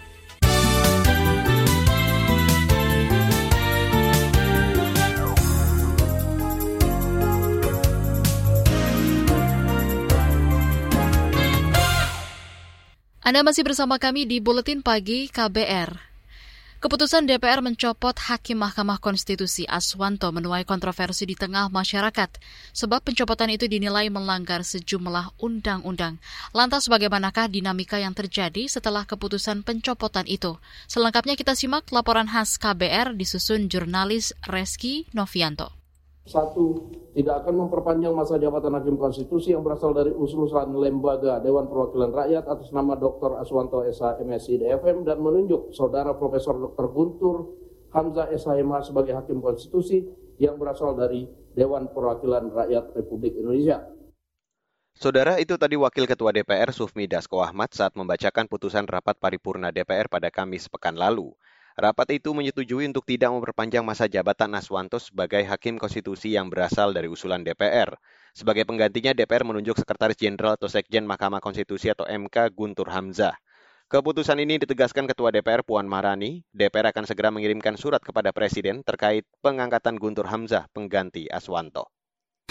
Anda 13.21 13.45
masih 13.45 13.61
bersama 13.61 14.01
kami 14.01 14.25
di 14.25 14.41
Buletin 14.41 14.81
Pagi 14.81 15.29
KBR. 15.29 15.93
Keputusan 16.81 17.29
DPR 17.29 17.61
mencopot 17.61 18.17
Hakim 18.17 18.57
Mahkamah 18.57 18.97
Konstitusi 18.97 19.61
Aswanto 19.69 20.25
menuai 20.33 20.65
kontroversi 20.65 21.29
di 21.29 21.37
tengah 21.37 21.69
masyarakat, 21.69 22.41
sebab 22.73 23.05
pencopotan 23.05 23.53
itu 23.53 23.69
dinilai 23.69 24.09
melanggar 24.09 24.65
sejumlah 24.65 25.37
undang-undang. 25.37 26.17
Lantas 26.49 26.89
bagaimanakah 26.89 27.45
dinamika 27.53 28.01
yang 28.01 28.17
terjadi 28.17 28.65
setelah 28.65 29.05
keputusan 29.05 29.61
pencopotan 29.61 30.25
itu? 30.25 30.57
Selengkapnya 30.89 31.37
kita 31.37 31.53
simak 31.53 31.93
laporan 31.93 32.25
khas 32.25 32.57
KBR 32.57 33.13
disusun 33.13 33.69
jurnalis 33.69 34.33
Reski 34.49 35.05
Novianto. 35.13 35.80
Satu, 36.31 36.87
tidak 37.11 37.43
akan 37.43 37.67
memperpanjang 37.67 38.15
masa 38.15 38.39
jabatan 38.39 38.71
Hakim 38.71 38.95
Konstitusi 38.95 39.51
yang 39.51 39.67
berasal 39.67 39.91
dari 39.91 40.15
usul-usulan 40.15 40.71
lembaga 40.71 41.43
Dewan 41.43 41.67
Perwakilan 41.67 42.15
Rakyat 42.15 42.47
atas 42.47 42.71
nama 42.71 42.95
Dr. 42.95 43.35
Aswanto 43.35 43.83
SH 43.83 44.23
MSI 44.23 44.63
DFM 44.63 45.03
dan 45.03 45.19
menunjuk 45.19 45.75
Saudara 45.75 46.15
Profesor 46.15 46.55
Dr. 46.55 46.87
Guntur 46.87 47.51
Hamzah 47.91 48.31
SHMH 48.31 48.95
sebagai 48.95 49.11
Hakim 49.11 49.43
Konstitusi 49.43 50.07
yang 50.39 50.55
berasal 50.55 50.95
dari 50.95 51.27
Dewan 51.51 51.91
Perwakilan 51.91 52.47
Rakyat 52.47 52.95
Republik 52.95 53.35
Indonesia. 53.35 53.83
Saudara 54.95 55.35
itu 55.35 55.59
tadi 55.59 55.75
Wakil 55.75 56.07
Ketua 56.07 56.31
DPR 56.31 56.71
Sufmi 56.71 57.11
Dasko 57.11 57.43
Ahmad 57.43 57.75
saat 57.75 57.91
membacakan 57.99 58.47
putusan 58.47 58.87
rapat 58.87 59.19
paripurna 59.19 59.75
DPR 59.75 60.07
pada 60.07 60.31
Kamis 60.31 60.71
pekan 60.71 60.95
lalu. 60.95 61.35
Rapat 61.81 62.21
itu 62.21 62.29
menyetujui 62.29 62.85
untuk 62.85 63.01
tidak 63.09 63.33
memperpanjang 63.33 63.81
masa 63.81 64.05
jabatan 64.05 64.53
Aswanto 64.53 65.01
sebagai 65.01 65.41
Hakim 65.41 65.81
Konstitusi 65.81 66.37
yang 66.37 66.45
berasal 66.45 66.93
dari 66.93 67.09
usulan 67.09 67.41
DPR. 67.41 67.97
Sebagai 68.37 68.69
penggantinya, 68.69 69.17
DPR 69.17 69.41
menunjuk 69.41 69.81
Sekretaris 69.81 70.13
Jenderal 70.13 70.61
atau 70.61 70.69
Sekjen 70.69 71.09
Mahkamah 71.09 71.41
Konstitusi 71.41 71.89
atau 71.89 72.05
MK 72.05 72.53
Guntur 72.53 72.85
Hamzah. 72.93 73.33
Keputusan 73.89 74.37
ini 74.45 74.61
ditegaskan 74.61 75.09
Ketua 75.09 75.33
DPR 75.33 75.65
Puan 75.65 75.89
Maharani. 75.89 76.45
DPR 76.53 76.93
akan 76.93 77.09
segera 77.09 77.33
mengirimkan 77.33 77.73
surat 77.81 78.05
kepada 78.05 78.29
Presiden 78.29 78.85
terkait 78.85 79.25
pengangkatan 79.41 79.97
Guntur 79.97 80.29
Hamzah 80.29 80.69
pengganti 80.77 81.33
Aswanto 81.33 81.89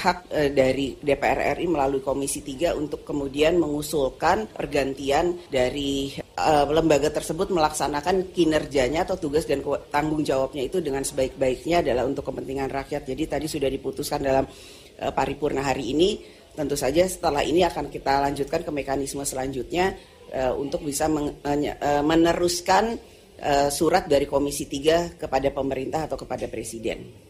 hak 0.01 0.19
e, 0.33 0.41
dari 0.57 0.97
DPR 0.97 1.61
RI 1.61 1.69
melalui 1.69 2.01
Komisi 2.01 2.41
3 2.41 2.73
untuk 2.73 3.05
kemudian 3.05 3.61
mengusulkan 3.61 4.49
pergantian 4.49 5.37
dari 5.53 6.17
e, 6.17 6.53
lembaga 6.73 7.13
tersebut 7.13 7.53
melaksanakan 7.53 8.33
kinerjanya 8.33 9.05
atau 9.05 9.21
tugas 9.21 9.45
dan 9.45 9.61
tanggung 9.93 10.25
jawabnya 10.25 10.65
itu 10.65 10.81
dengan 10.81 11.05
sebaik-baiknya 11.05 11.85
adalah 11.85 12.09
untuk 12.09 12.25
kepentingan 12.33 12.73
rakyat. 12.73 13.05
Jadi 13.05 13.23
tadi 13.29 13.47
sudah 13.47 13.69
diputuskan 13.69 14.25
dalam 14.25 14.49
e, 14.97 15.05
paripurna 15.13 15.61
hari 15.61 15.93
ini. 15.93 16.11
Tentu 16.51 16.75
saja 16.75 17.07
setelah 17.07 17.47
ini 17.47 17.63
akan 17.63 17.87
kita 17.93 18.27
lanjutkan 18.27 18.67
ke 18.67 18.75
mekanisme 18.75 19.23
selanjutnya 19.23 19.95
untuk 20.59 20.83
bisa 20.83 21.07
men, 21.07 21.39
meneruskan 22.03 22.99
surat 23.71 24.11
dari 24.11 24.27
Komisi 24.27 24.67
3 24.67 25.15
kepada 25.15 25.55
pemerintah 25.55 26.11
atau 26.11 26.19
kepada 26.19 26.51
Presiden. 26.51 27.30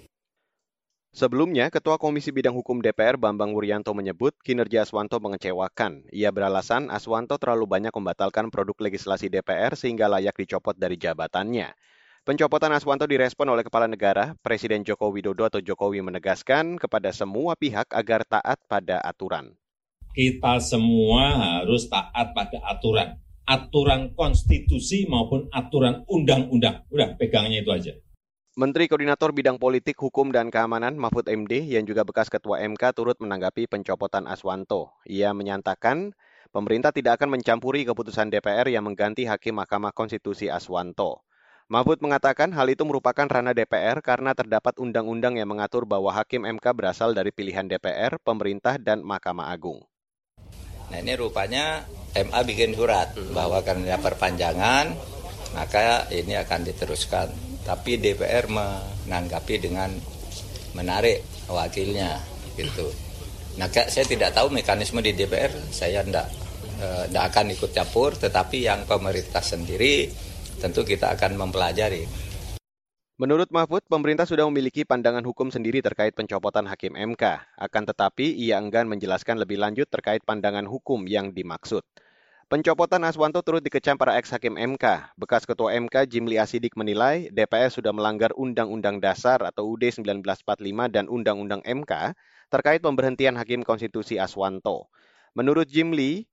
Sebelumnya, 1.11 1.75
Ketua 1.75 1.99
Komisi 1.99 2.31
Bidang 2.31 2.55
Hukum 2.55 2.79
DPR 2.79 3.19
Bambang 3.19 3.50
Wuryanto 3.50 3.90
menyebut 3.90 4.31
kinerja 4.47 4.87
Aswanto 4.87 5.19
mengecewakan. 5.19 6.07
Ia 6.14 6.31
beralasan 6.31 6.87
Aswanto 6.87 7.35
terlalu 7.35 7.67
banyak 7.67 7.90
membatalkan 7.90 8.47
produk 8.47 8.79
legislasi 8.79 9.26
DPR 9.26 9.75
sehingga 9.75 10.07
layak 10.07 10.38
dicopot 10.38 10.79
dari 10.79 10.95
jabatannya. 10.95 11.75
Pencopotan 12.23 12.71
Aswanto 12.71 13.11
direspon 13.11 13.50
oleh 13.50 13.67
Kepala 13.67 13.90
Negara, 13.90 14.38
Presiden 14.38 14.87
Joko 14.87 15.11
Widodo 15.11 15.50
atau 15.50 15.59
Jokowi 15.59 15.99
menegaskan 15.99 16.79
kepada 16.79 17.11
semua 17.11 17.59
pihak 17.59 17.90
agar 17.90 18.23
taat 18.23 18.62
pada 18.71 19.02
aturan. 19.02 19.59
Kita 20.14 20.62
semua 20.62 21.35
harus 21.35 21.90
taat 21.90 22.31
pada 22.38 22.62
aturan. 22.71 23.19
Aturan 23.50 24.14
konstitusi 24.14 25.11
maupun 25.11 25.50
aturan 25.50 26.07
undang-undang. 26.07 26.87
Udah, 26.87 27.19
pegangnya 27.19 27.67
itu 27.67 27.75
aja. 27.75 27.99
Menteri 28.61 28.93
Koordinator 28.93 29.33
Bidang 29.33 29.57
Politik, 29.57 29.97
Hukum, 29.97 30.37
dan 30.37 30.52
Keamanan 30.52 30.93
Mahfud 30.93 31.25
MD 31.33 31.64
yang 31.64 31.88
juga 31.88 32.05
bekas 32.05 32.29
Ketua 32.29 32.61
MK 32.61 32.93
turut 32.93 33.17
menanggapi 33.17 33.64
pencopotan 33.64 34.29
Aswanto. 34.29 34.93
Ia 35.09 35.33
menyatakan 35.33 36.12
pemerintah 36.52 36.93
tidak 36.93 37.17
akan 37.17 37.40
mencampuri 37.40 37.88
keputusan 37.88 38.29
DPR 38.29 38.69
yang 38.69 38.85
mengganti 38.85 39.25
Hakim 39.25 39.57
Mahkamah 39.57 39.97
Konstitusi 39.97 40.52
Aswanto. 40.52 41.25
Mahfud 41.73 42.05
mengatakan 42.05 42.52
hal 42.52 42.69
itu 42.69 42.85
merupakan 42.85 43.25
ranah 43.25 43.57
DPR 43.57 44.05
karena 44.05 44.37
terdapat 44.37 44.76
undang-undang 44.76 45.40
yang 45.40 45.49
mengatur 45.49 45.88
bahwa 45.88 46.12
Hakim 46.12 46.45
MK 46.45 46.76
berasal 46.76 47.17
dari 47.17 47.33
pilihan 47.33 47.64
DPR, 47.64 48.21
pemerintah, 48.21 48.76
dan 48.76 49.00
Mahkamah 49.00 49.57
Agung. 49.57 49.88
Nah 50.93 51.00
ini 51.00 51.17
rupanya 51.17 51.89
MA 52.13 52.45
bikin 52.45 52.76
surat 52.76 53.17
bahwa 53.32 53.65
karena 53.65 53.97
perpanjangan 53.97 54.93
maka 55.56 56.13
ini 56.13 56.37
akan 56.37 56.61
diteruskan 56.69 57.50
tapi 57.71 58.02
DPR 58.02 58.50
menanggapi 58.50 59.63
dengan 59.63 59.95
menarik 60.75 61.23
wakilnya 61.47 62.19
gitu. 62.59 62.91
Nah, 63.63 63.71
saya 63.71 64.02
tidak 64.02 64.35
tahu 64.35 64.50
mekanisme 64.50 64.99
di 64.99 65.15
DPR, 65.15 65.54
saya 65.71 66.02
tidak 66.02 66.26
tidak 66.80 67.25
akan 67.30 67.47
ikut 67.54 67.71
campur, 67.71 68.17
tetapi 68.19 68.67
yang 68.67 68.89
pemerintah 68.89 69.45
sendiri 69.45 70.11
tentu 70.59 70.83
kita 70.83 71.15
akan 71.15 71.39
mempelajari. 71.39 72.09
Menurut 73.21 73.52
Mahfud, 73.52 73.85
pemerintah 73.85 74.25
sudah 74.25 74.49
memiliki 74.49 74.89
pandangan 74.89 75.21
hukum 75.21 75.52
sendiri 75.52 75.85
terkait 75.85 76.17
pencopotan 76.17 76.65
hakim 76.65 76.97
MK. 76.97 77.52
Akan 77.61 77.85
tetapi, 77.85 78.33
ia 78.33 78.56
enggan 78.56 78.89
menjelaskan 78.89 79.37
lebih 79.37 79.61
lanjut 79.61 79.93
terkait 79.93 80.25
pandangan 80.25 80.65
hukum 80.65 81.04
yang 81.04 81.37
dimaksud. 81.37 81.85
Pencopotan 82.50 83.06
Aswanto 83.06 83.47
turut 83.47 83.63
dikecam 83.63 83.95
para 83.95 84.19
ex-hakim 84.19 84.58
MK. 84.58 85.15
Bekas 85.15 85.47
Ketua 85.47 85.71
MK 85.71 86.02
Jimli 86.10 86.34
Asidik 86.34 86.75
menilai 86.75 87.30
DPR 87.30 87.71
sudah 87.71 87.95
melanggar 87.95 88.34
Undang-Undang 88.34 88.99
Dasar 88.99 89.39
atau 89.47 89.71
UD 89.71 89.86
1945 89.86 90.34
dan 90.91 91.06
Undang-Undang 91.06 91.63
MK 91.63 92.19
terkait 92.50 92.82
pemberhentian 92.82 93.39
Hakim 93.39 93.63
Konstitusi 93.63 94.19
Aswanto. 94.19 94.91
Menurut 95.39 95.71
Jimli, 95.71 96.26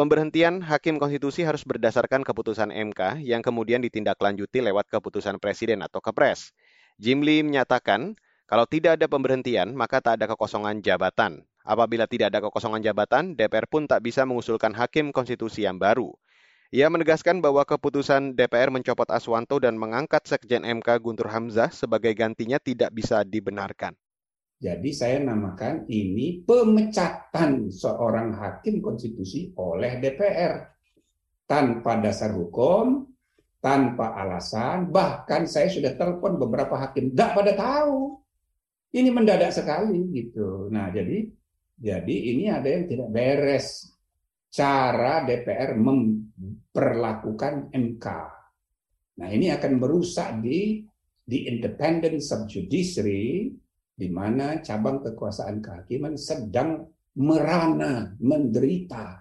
pemberhentian 0.00 0.64
Hakim 0.64 0.96
Konstitusi 0.96 1.44
harus 1.44 1.60
berdasarkan 1.68 2.24
keputusan 2.24 2.72
MK 2.72 3.20
yang 3.20 3.44
kemudian 3.44 3.84
ditindaklanjuti 3.84 4.64
lewat 4.64 4.88
keputusan 4.88 5.36
Presiden 5.44 5.84
atau 5.84 6.00
Kepres. 6.00 6.56
Jimli 6.96 7.44
menyatakan, 7.44 8.16
kalau 8.48 8.64
tidak 8.64 8.96
ada 8.96 9.12
pemberhentian, 9.12 9.76
maka 9.76 10.00
tak 10.00 10.24
ada 10.24 10.32
kekosongan 10.32 10.80
jabatan. 10.80 11.44
Apabila 11.64 12.08
tidak 12.08 12.32
ada 12.32 12.40
kekosongan 12.40 12.80
jabatan, 12.80 13.36
DPR 13.36 13.68
pun 13.68 13.84
tak 13.84 14.00
bisa 14.00 14.24
mengusulkan 14.24 14.72
hakim 14.72 15.12
konstitusi 15.12 15.68
yang 15.68 15.76
baru. 15.76 16.12
Ia 16.70 16.86
menegaskan 16.86 17.42
bahwa 17.42 17.66
keputusan 17.66 18.38
DPR 18.38 18.70
mencopot 18.70 19.10
Aswanto 19.10 19.58
dan 19.58 19.74
mengangkat 19.74 20.22
Sekjen 20.22 20.62
MK 20.62 21.02
Guntur 21.02 21.26
Hamzah 21.26 21.74
sebagai 21.74 22.14
gantinya 22.14 22.62
tidak 22.62 22.94
bisa 22.94 23.26
dibenarkan. 23.26 23.98
Jadi 24.60 24.92
saya 24.92 25.18
namakan 25.18 25.88
ini 25.90 26.46
pemecatan 26.46 27.72
seorang 27.72 28.36
hakim 28.38 28.78
konstitusi 28.84 29.50
oleh 29.56 29.98
DPR 29.98 30.68
tanpa 31.48 31.98
dasar 31.98 32.36
hukum, 32.38 33.08
tanpa 33.58 34.14
alasan, 34.14 34.94
bahkan 34.94 35.50
saya 35.50 35.66
sudah 35.66 35.98
telepon 35.98 36.38
beberapa 36.38 36.78
hakim, 36.78 37.10
tidak 37.10 37.34
pada 37.34 37.52
tahu. 37.58 38.22
Ini 38.94 39.10
mendadak 39.10 39.50
sekali 39.50 40.06
gitu. 40.14 40.70
Nah, 40.70 40.90
jadi 40.94 41.39
jadi 41.80 42.16
ini 42.36 42.52
ada 42.52 42.68
yang 42.68 42.84
tidak 42.84 43.08
beres 43.08 43.96
cara 44.52 45.24
DPR 45.24 45.80
memperlakukan 45.80 47.72
MK. 47.72 48.06
Nah 49.16 49.28
ini 49.32 49.48
akan 49.48 49.72
merusak 49.80 50.44
di 50.44 50.84
di 51.24 51.48
independence 51.48 52.36
of 52.36 52.44
di 53.96 54.08
mana 54.12 54.60
cabang 54.60 55.00
kekuasaan 55.00 55.64
kehakiman 55.64 56.20
sedang 56.20 56.84
merana, 57.16 58.12
menderita. 58.20 59.19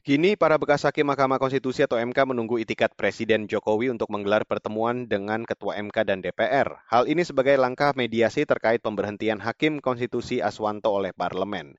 Kini 0.00 0.32
para 0.32 0.56
bekas 0.56 0.88
hakim 0.88 1.04
Mahkamah 1.12 1.36
Konstitusi 1.36 1.84
atau 1.84 2.00
MK 2.00 2.32
menunggu 2.32 2.56
itikat 2.56 2.96
Presiden 2.96 3.44
Jokowi 3.44 3.92
untuk 3.92 4.08
menggelar 4.08 4.48
pertemuan 4.48 5.04
dengan 5.04 5.44
Ketua 5.44 5.76
MK 5.76 6.08
dan 6.08 6.24
DPR. 6.24 6.72
Hal 6.88 7.04
ini 7.04 7.20
sebagai 7.20 7.52
langkah 7.60 7.92
mediasi 7.92 8.48
terkait 8.48 8.80
pemberhentian 8.80 9.44
Hakim 9.44 9.76
Konstitusi 9.76 10.40
Aswanto 10.40 10.88
oleh 10.88 11.12
Parlemen. 11.12 11.76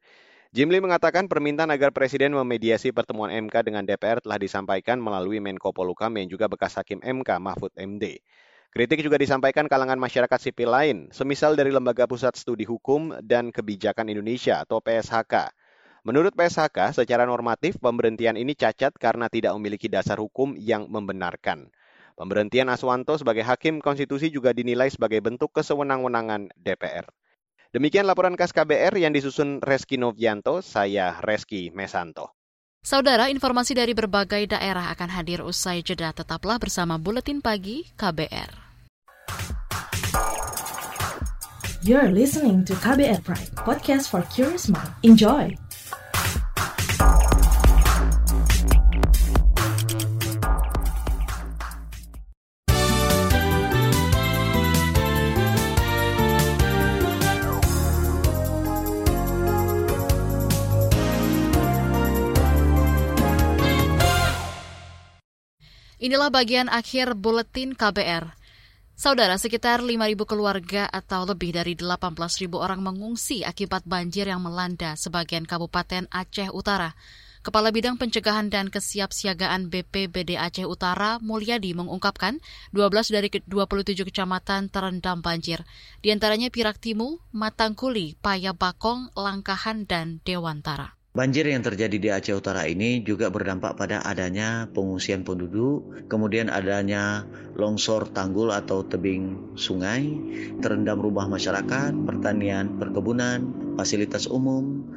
Jimli 0.53 0.77
mengatakan 0.77 1.25
permintaan 1.25 1.73
agar 1.73 1.89
Presiden 1.89 2.38
memediasi 2.38 2.93
pertemuan 2.93 3.34
MK 3.34 3.65
dengan 3.65 3.89
DPR 3.89 4.21
telah 4.21 4.38
disampaikan 4.38 5.01
melalui 5.01 5.41
Menko 5.41 5.73
Polukam 5.73 6.13
yang 6.13 6.29
juga 6.29 6.45
bekas 6.45 6.77
Hakim 6.77 7.01
MK 7.01 7.41
Mahfud 7.41 7.73
MD. 7.73 8.21
Kritik 8.69 9.01
juga 9.01 9.17
disampaikan 9.17 9.65
kalangan 9.65 9.97
masyarakat 9.97 10.38
sipil 10.38 10.69
lain, 10.69 11.10
semisal 11.10 11.57
dari 11.57 11.73
Lembaga 11.73 12.05
Pusat 12.05 12.38
Studi 12.38 12.69
Hukum 12.69 13.17
dan 13.25 13.49
Kebijakan 13.49 14.13
Indonesia 14.13 14.62
atau 14.62 14.77
PSHK. 14.77 15.57
Menurut 16.01 16.33
PSHK, 16.33 16.97
secara 16.97 17.29
normatif 17.29 17.77
pemberhentian 17.77 18.33
ini 18.33 18.57
cacat 18.57 18.89
karena 18.97 19.29
tidak 19.29 19.53
memiliki 19.53 19.85
dasar 19.85 20.17
hukum 20.17 20.57
yang 20.57 20.89
membenarkan. 20.89 21.69
Pemberhentian 22.17 22.73
Aswanto 22.73 23.21
sebagai 23.21 23.45
hakim 23.45 23.77
konstitusi 23.77 24.33
juga 24.33 24.49
dinilai 24.49 24.89
sebagai 24.89 25.21
bentuk 25.21 25.53
kesewenang-wenangan 25.53 26.57
DPR. 26.57 27.05
Demikian 27.69 28.09
laporan 28.09 28.33
khas 28.33 28.49
KBR 28.49 28.97
yang 28.97 29.13
disusun 29.13 29.61
Reski 29.61 30.01
Novianto, 30.01 30.65
saya 30.65 31.21
Reski 31.21 31.69
Mesanto. 31.69 32.33
Saudara, 32.81 33.29
informasi 33.29 33.77
dari 33.77 33.93
berbagai 33.93 34.57
daerah 34.57 34.89
akan 34.89 35.09
hadir 35.13 35.45
usai 35.45 35.85
jeda. 35.85 36.17
Tetaplah 36.17 36.57
bersama 36.57 36.97
Buletin 36.97 37.45
Pagi 37.45 37.85
KBR. 37.93 38.73
You're 41.85 42.09
listening 42.09 42.65
to 42.65 42.73
KBR 42.73 43.21
Pride, 43.21 43.53
podcast 43.53 44.09
for 44.09 44.25
curious 44.33 44.65
mind. 44.65 44.89
Enjoy! 45.05 45.53
Inilah 66.01 66.33
bagian 66.33 66.65
akhir 66.65 67.13
buletin 67.13 67.77
KBR. 67.77 68.33
Saudara, 68.97 69.37
sekitar 69.37 69.85
5.000 69.85 70.17
keluarga 70.25 70.89
atau 70.89 71.29
lebih 71.29 71.53
dari 71.53 71.77
18.000 71.77 72.49
orang 72.57 72.81
mengungsi 72.81 73.45
akibat 73.45 73.85
banjir 73.85 74.25
yang 74.25 74.41
melanda 74.41 74.97
sebagian 74.97 75.45
kabupaten 75.45 76.09
Aceh 76.09 76.49
Utara. 76.57 76.97
Kepala 77.45 77.69
Bidang 77.69 78.01
Pencegahan 78.01 78.49
dan 78.49 78.73
Kesiapsiagaan 78.73 79.69
BPBD 79.69 80.41
Aceh 80.41 80.65
Utara, 80.65 81.21
Mulyadi, 81.21 81.77
mengungkapkan 81.77 82.41
12 82.73 83.13
dari 83.13 83.29
27 83.29 84.01
kecamatan 84.01 84.73
terendam 84.73 85.21
banjir. 85.21 85.61
Di 86.01 86.09
antaranya 86.09 86.49
Piraktimu, 86.49 87.29
Matangkuli, 87.29 88.17
Payabakong, 88.17 89.13
Langkahan, 89.13 89.85
dan 89.85 90.17
Dewantara. 90.25 91.00
Banjir 91.12 91.43
yang 91.43 91.60
terjadi 91.60 91.97
di 92.00 92.08
Aceh 92.08 92.32
Utara 92.32 92.63
ini 92.71 93.04
juga 93.04 93.28
berdampak 93.28 93.76
pada 93.76 94.00
adanya 94.00 94.71
pengungsian 94.71 95.28
penduduk, 95.28 96.08
kemudian 96.08 96.47
adanya 96.47 97.28
longsor 97.60 98.08
tanggul 98.15 98.47
atau 98.47 98.88
tebing 98.88 99.52
sungai, 99.60 100.08
terendam 100.63 101.04
rumah 101.04 101.28
masyarakat, 101.28 101.91
pertanian, 102.08 102.80
perkebunan, 102.80 103.43
fasilitas 103.76 104.24
umum, 104.32 104.88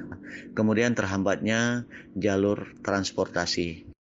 kemudian 0.55 0.95
terhambatnya 0.95 1.83
jalur 2.15 2.79
transportasi. 2.87 3.94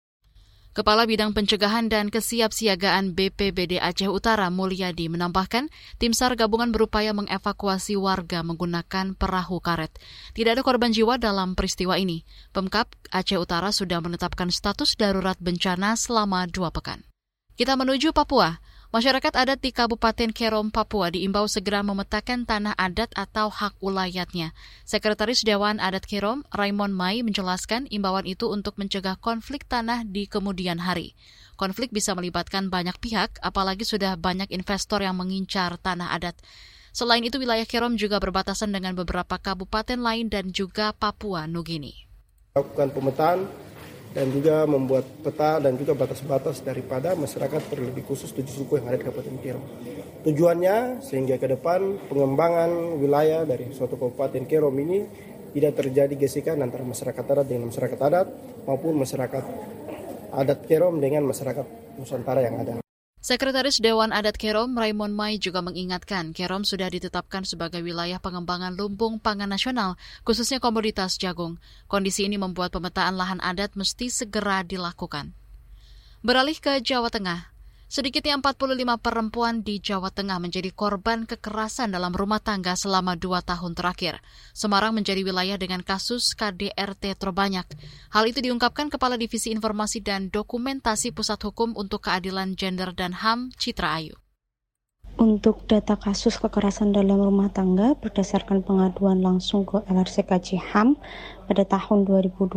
Kepala 0.72 1.04
Bidang 1.04 1.36
Pencegahan 1.36 1.92
dan 1.92 2.08
Kesiapsiagaan 2.08 3.12
BPBD 3.12 3.76
Aceh 3.76 4.08
Utara 4.08 4.48
Mulyadi 4.48 5.12
menambahkan, 5.12 5.68
tim 6.00 6.16
SAR 6.16 6.32
gabungan 6.32 6.72
berupaya 6.72 7.12
mengevakuasi 7.12 8.00
warga 8.00 8.40
menggunakan 8.40 9.12
perahu 9.12 9.60
karet. 9.60 9.92
Tidak 10.32 10.56
ada 10.56 10.64
korban 10.64 10.88
jiwa 10.88 11.20
dalam 11.20 11.52
peristiwa 11.52 12.00
ini. 12.00 12.24
Pemkap 12.56 12.88
Aceh 13.12 13.36
Utara 13.36 13.68
sudah 13.68 14.00
menetapkan 14.00 14.48
status 14.48 14.96
darurat 14.96 15.36
bencana 15.36 15.92
selama 15.92 16.48
dua 16.48 16.72
pekan. 16.72 17.04
Kita 17.52 17.76
menuju 17.76 18.16
Papua. 18.16 18.56
Masyarakat 18.92 19.32
adat 19.32 19.64
di 19.64 19.72
Kabupaten 19.72 20.36
Kerom, 20.36 20.68
Papua 20.68 21.08
diimbau 21.08 21.48
segera 21.48 21.80
memetakan 21.80 22.44
tanah 22.44 22.76
adat 22.76 23.08
atau 23.16 23.48
hak 23.48 23.80
ulayatnya. 23.80 24.52
Sekretaris 24.84 25.48
Dewan 25.48 25.80
Adat 25.80 26.04
Kerom, 26.04 26.44
Raymond 26.52 26.92
Mai, 26.92 27.24
menjelaskan 27.24 27.88
imbauan 27.88 28.28
itu 28.28 28.52
untuk 28.52 28.76
mencegah 28.76 29.16
konflik 29.16 29.64
tanah 29.64 30.04
di 30.04 30.28
kemudian 30.28 30.76
hari. 30.76 31.16
Konflik 31.56 31.88
bisa 31.88 32.12
melibatkan 32.12 32.68
banyak 32.68 32.92
pihak, 33.00 33.40
apalagi 33.40 33.88
sudah 33.88 34.20
banyak 34.20 34.52
investor 34.52 35.00
yang 35.00 35.16
mengincar 35.16 35.80
tanah 35.80 36.12
adat. 36.12 36.36
Selain 36.92 37.24
itu, 37.24 37.40
wilayah 37.40 37.64
Kerom 37.64 37.96
juga 37.96 38.20
berbatasan 38.20 38.76
dengan 38.76 38.92
beberapa 38.92 39.40
kabupaten 39.40 40.04
lain 40.04 40.28
dan 40.28 40.52
juga 40.52 40.92
Papua 40.92 41.48
Nugini. 41.48 41.96
Lakukan 42.52 42.92
pemetaan 42.92 43.48
dan 44.12 44.28
juga 44.28 44.68
membuat 44.68 45.08
peta 45.24 45.56
dan 45.56 45.76
juga 45.80 45.96
batas-batas 45.96 46.60
daripada 46.60 47.16
masyarakat 47.16 47.60
terlebih 47.72 48.04
khusus 48.04 48.28
tujuh 48.32 48.64
suku 48.64 48.78
yang 48.80 48.92
ada 48.92 49.00
di 49.00 49.04
Kabupaten 49.08 49.36
Kerom. 49.40 49.64
Tujuannya 50.22 51.00
sehingga 51.00 51.40
ke 51.40 51.48
depan 51.48 51.96
pengembangan 52.12 53.00
wilayah 53.00 53.48
dari 53.48 53.72
suatu 53.72 53.96
Kabupaten 53.96 54.44
Kerom 54.44 54.76
ini 54.76 55.08
tidak 55.56 55.80
terjadi 55.80 56.14
gesekan 56.16 56.60
antara 56.60 56.84
masyarakat 56.84 57.24
adat 57.24 57.46
dengan 57.48 57.72
masyarakat 57.72 57.98
adat 58.00 58.26
maupun 58.68 58.94
masyarakat 59.00 59.44
adat 60.32 60.60
Kerom 60.68 61.00
dengan 61.00 61.24
masyarakat 61.24 61.66
Nusantara 61.96 62.40
yang 62.40 62.56
ada. 62.60 62.91
Sekretaris 63.22 63.78
Dewan 63.78 64.10
Adat 64.10 64.34
Kerom, 64.34 64.74
Raymond 64.74 65.14
Mai 65.14 65.38
juga 65.38 65.62
mengingatkan 65.62 66.34
Kerom 66.34 66.66
sudah 66.66 66.90
ditetapkan 66.90 67.46
sebagai 67.46 67.78
wilayah 67.78 68.18
pengembangan 68.18 68.74
lumbung 68.74 69.22
pangan 69.22 69.46
nasional, 69.46 69.94
khususnya 70.26 70.58
komoditas 70.58 71.22
jagung. 71.22 71.62
Kondisi 71.86 72.26
ini 72.26 72.34
membuat 72.34 72.74
pemetaan 72.74 73.14
lahan 73.14 73.38
adat 73.38 73.78
mesti 73.78 74.10
segera 74.10 74.66
dilakukan. 74.66 75.38
Beralih 76.26 76.58
ke 76.58 76.82
Jawa 76.82 77.14
Tengah, 77.14 77.51
Sedikitnya 77.92 78.40
45 78.40 79.04
perempuan 79.04 79.60
di 79.60 79.76
Jawa 79.76 80.08
Tengah 80.08 80.40
menjadi 80.40 80.72
korban 80.72 81.28
kekerasan 81.28 81.92
dalam 81.92 82.16
rumah 82.16 82.40
tangga 82.40 82.72
selama 82.72 83.20
dua 83.20 83.44
tahun 83.44 83.76
terakhir. 83.76 84.16
Semarang 84.56 84.96
menjadi 84.96 85.20
wilayah 85.20 85.60
dengan 85.60 85.84
kasus 85.84 86.32
KDRT 86.32 87.20
terbanyak. 87.20 87.68
Hal 88.08 88.24
itu 88.24 88.40
diungkapkan 88.40 88.88
Kepala 88.88 89.20
Divisi 89.20 89.52
Informasi 89.52 90.00
dan 90.00 90.32
Dokumentasi 90.32 91.12
Pusat 91.12 91.52
Hukum 91.52 91.76
untuk 91.76 92.08
Keadilan 92.08 92.56
Gender 92.56 92.96
dan 92.96 93.12
HAM, 93.12 93.52
Citra 93.60 94.00
Ayu. 94.00 94.16
Untuk 95.20 95.68
data 95.68 96.00
kasus 96.00 96.40
kekerasan 96.40 96.96
dalam 96.96 97.20
rumah 97.20 97.52
tangga 97.52 97.92
berdasarkan 98.00 98.64
pengaduan 98.64 99.20
langsung 99.20 99.68
ke 99.68 99.84
LRCKJ 99.84 100.72
HAM 100.72 100.96
pada 101.44 101.68
tahun 101.68 102.08
2021 102.08 102.56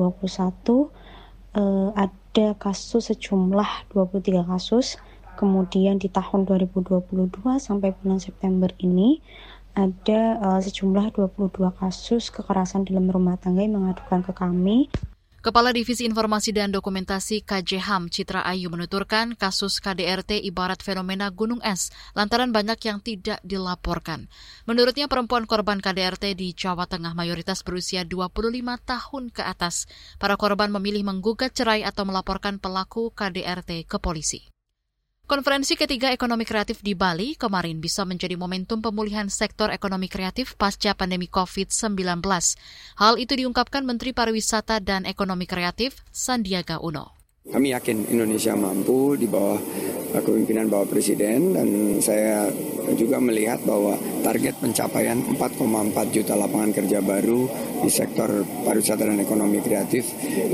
eh, 1.59 1.89
ada 1.91 2.47
kasus 2.55 3.11
sejumlah 3.11 3.91
23 3.91 4.47
kasus 4.47 4.95
Kemudian 5.35 5.99
di 5.99 6.07
tahun 6.07 6.47
2022 6.47 7.31
sampai 7.59 7.91
bulan 7.91 8.23
September 8.23 8.71
ini 8.79 9.19
ada 9.75 10.39
uh, 10.39 10.59
sejumlah 10.63 11.11
22 11.19 11.51
kasus 11.75 12.31
kekerasan 12.31 12.87
dalam 12.87 13.11
rumah 13.11 13.35
tangga 13.35 13.61
yang 13.61 13.75
mengadukan 13.77 14.23
ke 14.23 14.31
kami. 14.31 14.87
Kepala 15.45 15.69
Divisi 15.69 16.09
Informasi 16.09 16.57
dan 16.57 16.73
Dokumentasi 16.73 17.45
KJHAM 17.45 18.09
Citra 18.09 18.41
Ayu 18.49 18.65
menuturkan 18.73 19.37
kasus 19.37 19.77
KDRT 19.77 20.41
ibarat 20.41 20.81
fenomena 20.81 21.29
gunung 21.29 21.61
es 21.61 21.93
lantaran 22.17 22.49
banyak 22.49 22.81
yang 22.81 22.97
tidak 22.97 23.37
dilaporkan. 23.45 24.25
Menurutnya 24.65 25.05
perempuan 25.05 25.45
korban 25.45 25.77
KDRT 25.77 26.33
di 26.33 26.57
Jawa 26.57 26.89
Tengah 26.89 27.13
mayoritas 27.13 27.61
berusia 27.61 28.01
25 28.01 28.41
tahun 28.89 29.23
ke 29.29 29.45
atas. 29.45 29.85
Para 30.17 30.33
korban 30.33 30.73
memilih 30.73 31.05
menggugat 31.05 31.53
cerai 31.53 31.85
atau 31.85 32.09
melaporkan 32.09 32.57
pelaku 32.57 33.13
KDRT 33.13 33.85
ke 33.85 34.01
polisi. 34.01 34.54
Konferensi 35.25 35.73
ketiga 35.73 36.13
ekonomi 36.13 36.45
kreatif 36.45 36.85
di 36.85 36.93
Bali 36.93 37.33
kemarin 37.33 37.81
bisa 37.81 38.05
menjadi 38.05 38.37
momentum 38.37 38.77
pemulihan 38.77 39.25
sektor 39.25 39.73
ekonomi 39.73 40.05
kreatif 40.05 40.53
pasca 40.53 40.93
pandemi 40.93 41.25
COVID-19. 41.25 42.21
Hal 43.01 43.17
itu 43.17 43.33
diungkapkan 43.33 43.81
Menteri 43.89 44.13
Pariwisata 44.13 44.77
dan 44.85 45.09
Ekonomi 45.09 45.49
Kreatif 45.49 46.05
Sandiaga 46.13 46.77
Uno. 46.77 47.17
Kami 47.41 47.73
yakin 47.73 48.05
Indonesia 48.13 48.53
mampu 48.53 49.17
di 49.17 49.25
bawah 49.25 49.57
kepemimpinan 50.21 50.69
Bapak 50.69 50.95
Presiden 50.95 51.55
dan 51.55 51.67
saya 51.99 52.47
juga 52.93 53.17
melihat 53.17 53.59
bahwa 53.65 53.97
target 54.21 54.55
pencapaian 54.61 55.17
4,4 55.33 56.15
juta 56.15 56.33
lapangan 56.37 56.71
kerja 56.71 56.99
baru 57.01 57.49
di 57.81 57.89
sektor 57.89 58.45
pariwisata 58.63 59.09
dan 59.09 59.19
ekonomi 59.19 59.59
kreatif 59.59 60.05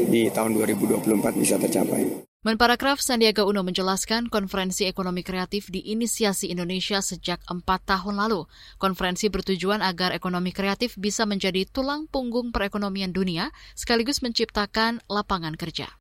di 0.07 0.31
tahun 0.31 0.55
2024 0.55 1.41
bisa 1.41 1.59
tercapai. 1.59 2.31
Menparakraf 2.41 2.97
Sandiaga 2.97 3.45
Uno 3.45 3.61
menjelaskan 3.61 4.25
konferensi 4.25 4.89
ekonomi 4.89 5.21
kreatif 5.21 5.69
diinisiasi 5.69 6.49
Indonesia 6.49 6.97
sejak 6.97 7.37
empat 7.45 7.85
tahun 7.85 8.17
lalu. 8.17 8.49
Konferensi 8.81 9.29
bertujuan 9.29 9.85
agar 9.85 10.09
ekonomi 10.09 10.49
kreatif 10.49 10.97
bisa 10.97 11.29
menjadi 11.29 11.69
tulang 11.69 12.09
punggung 12.09 12.49
perekonomian 12.49 13.13
dunia 13.13 13.53
sekaligus 13.77 14.25
menciptakan 14.25 15.05
lapangan 15.05 15.53
kerja. 15.53 16.00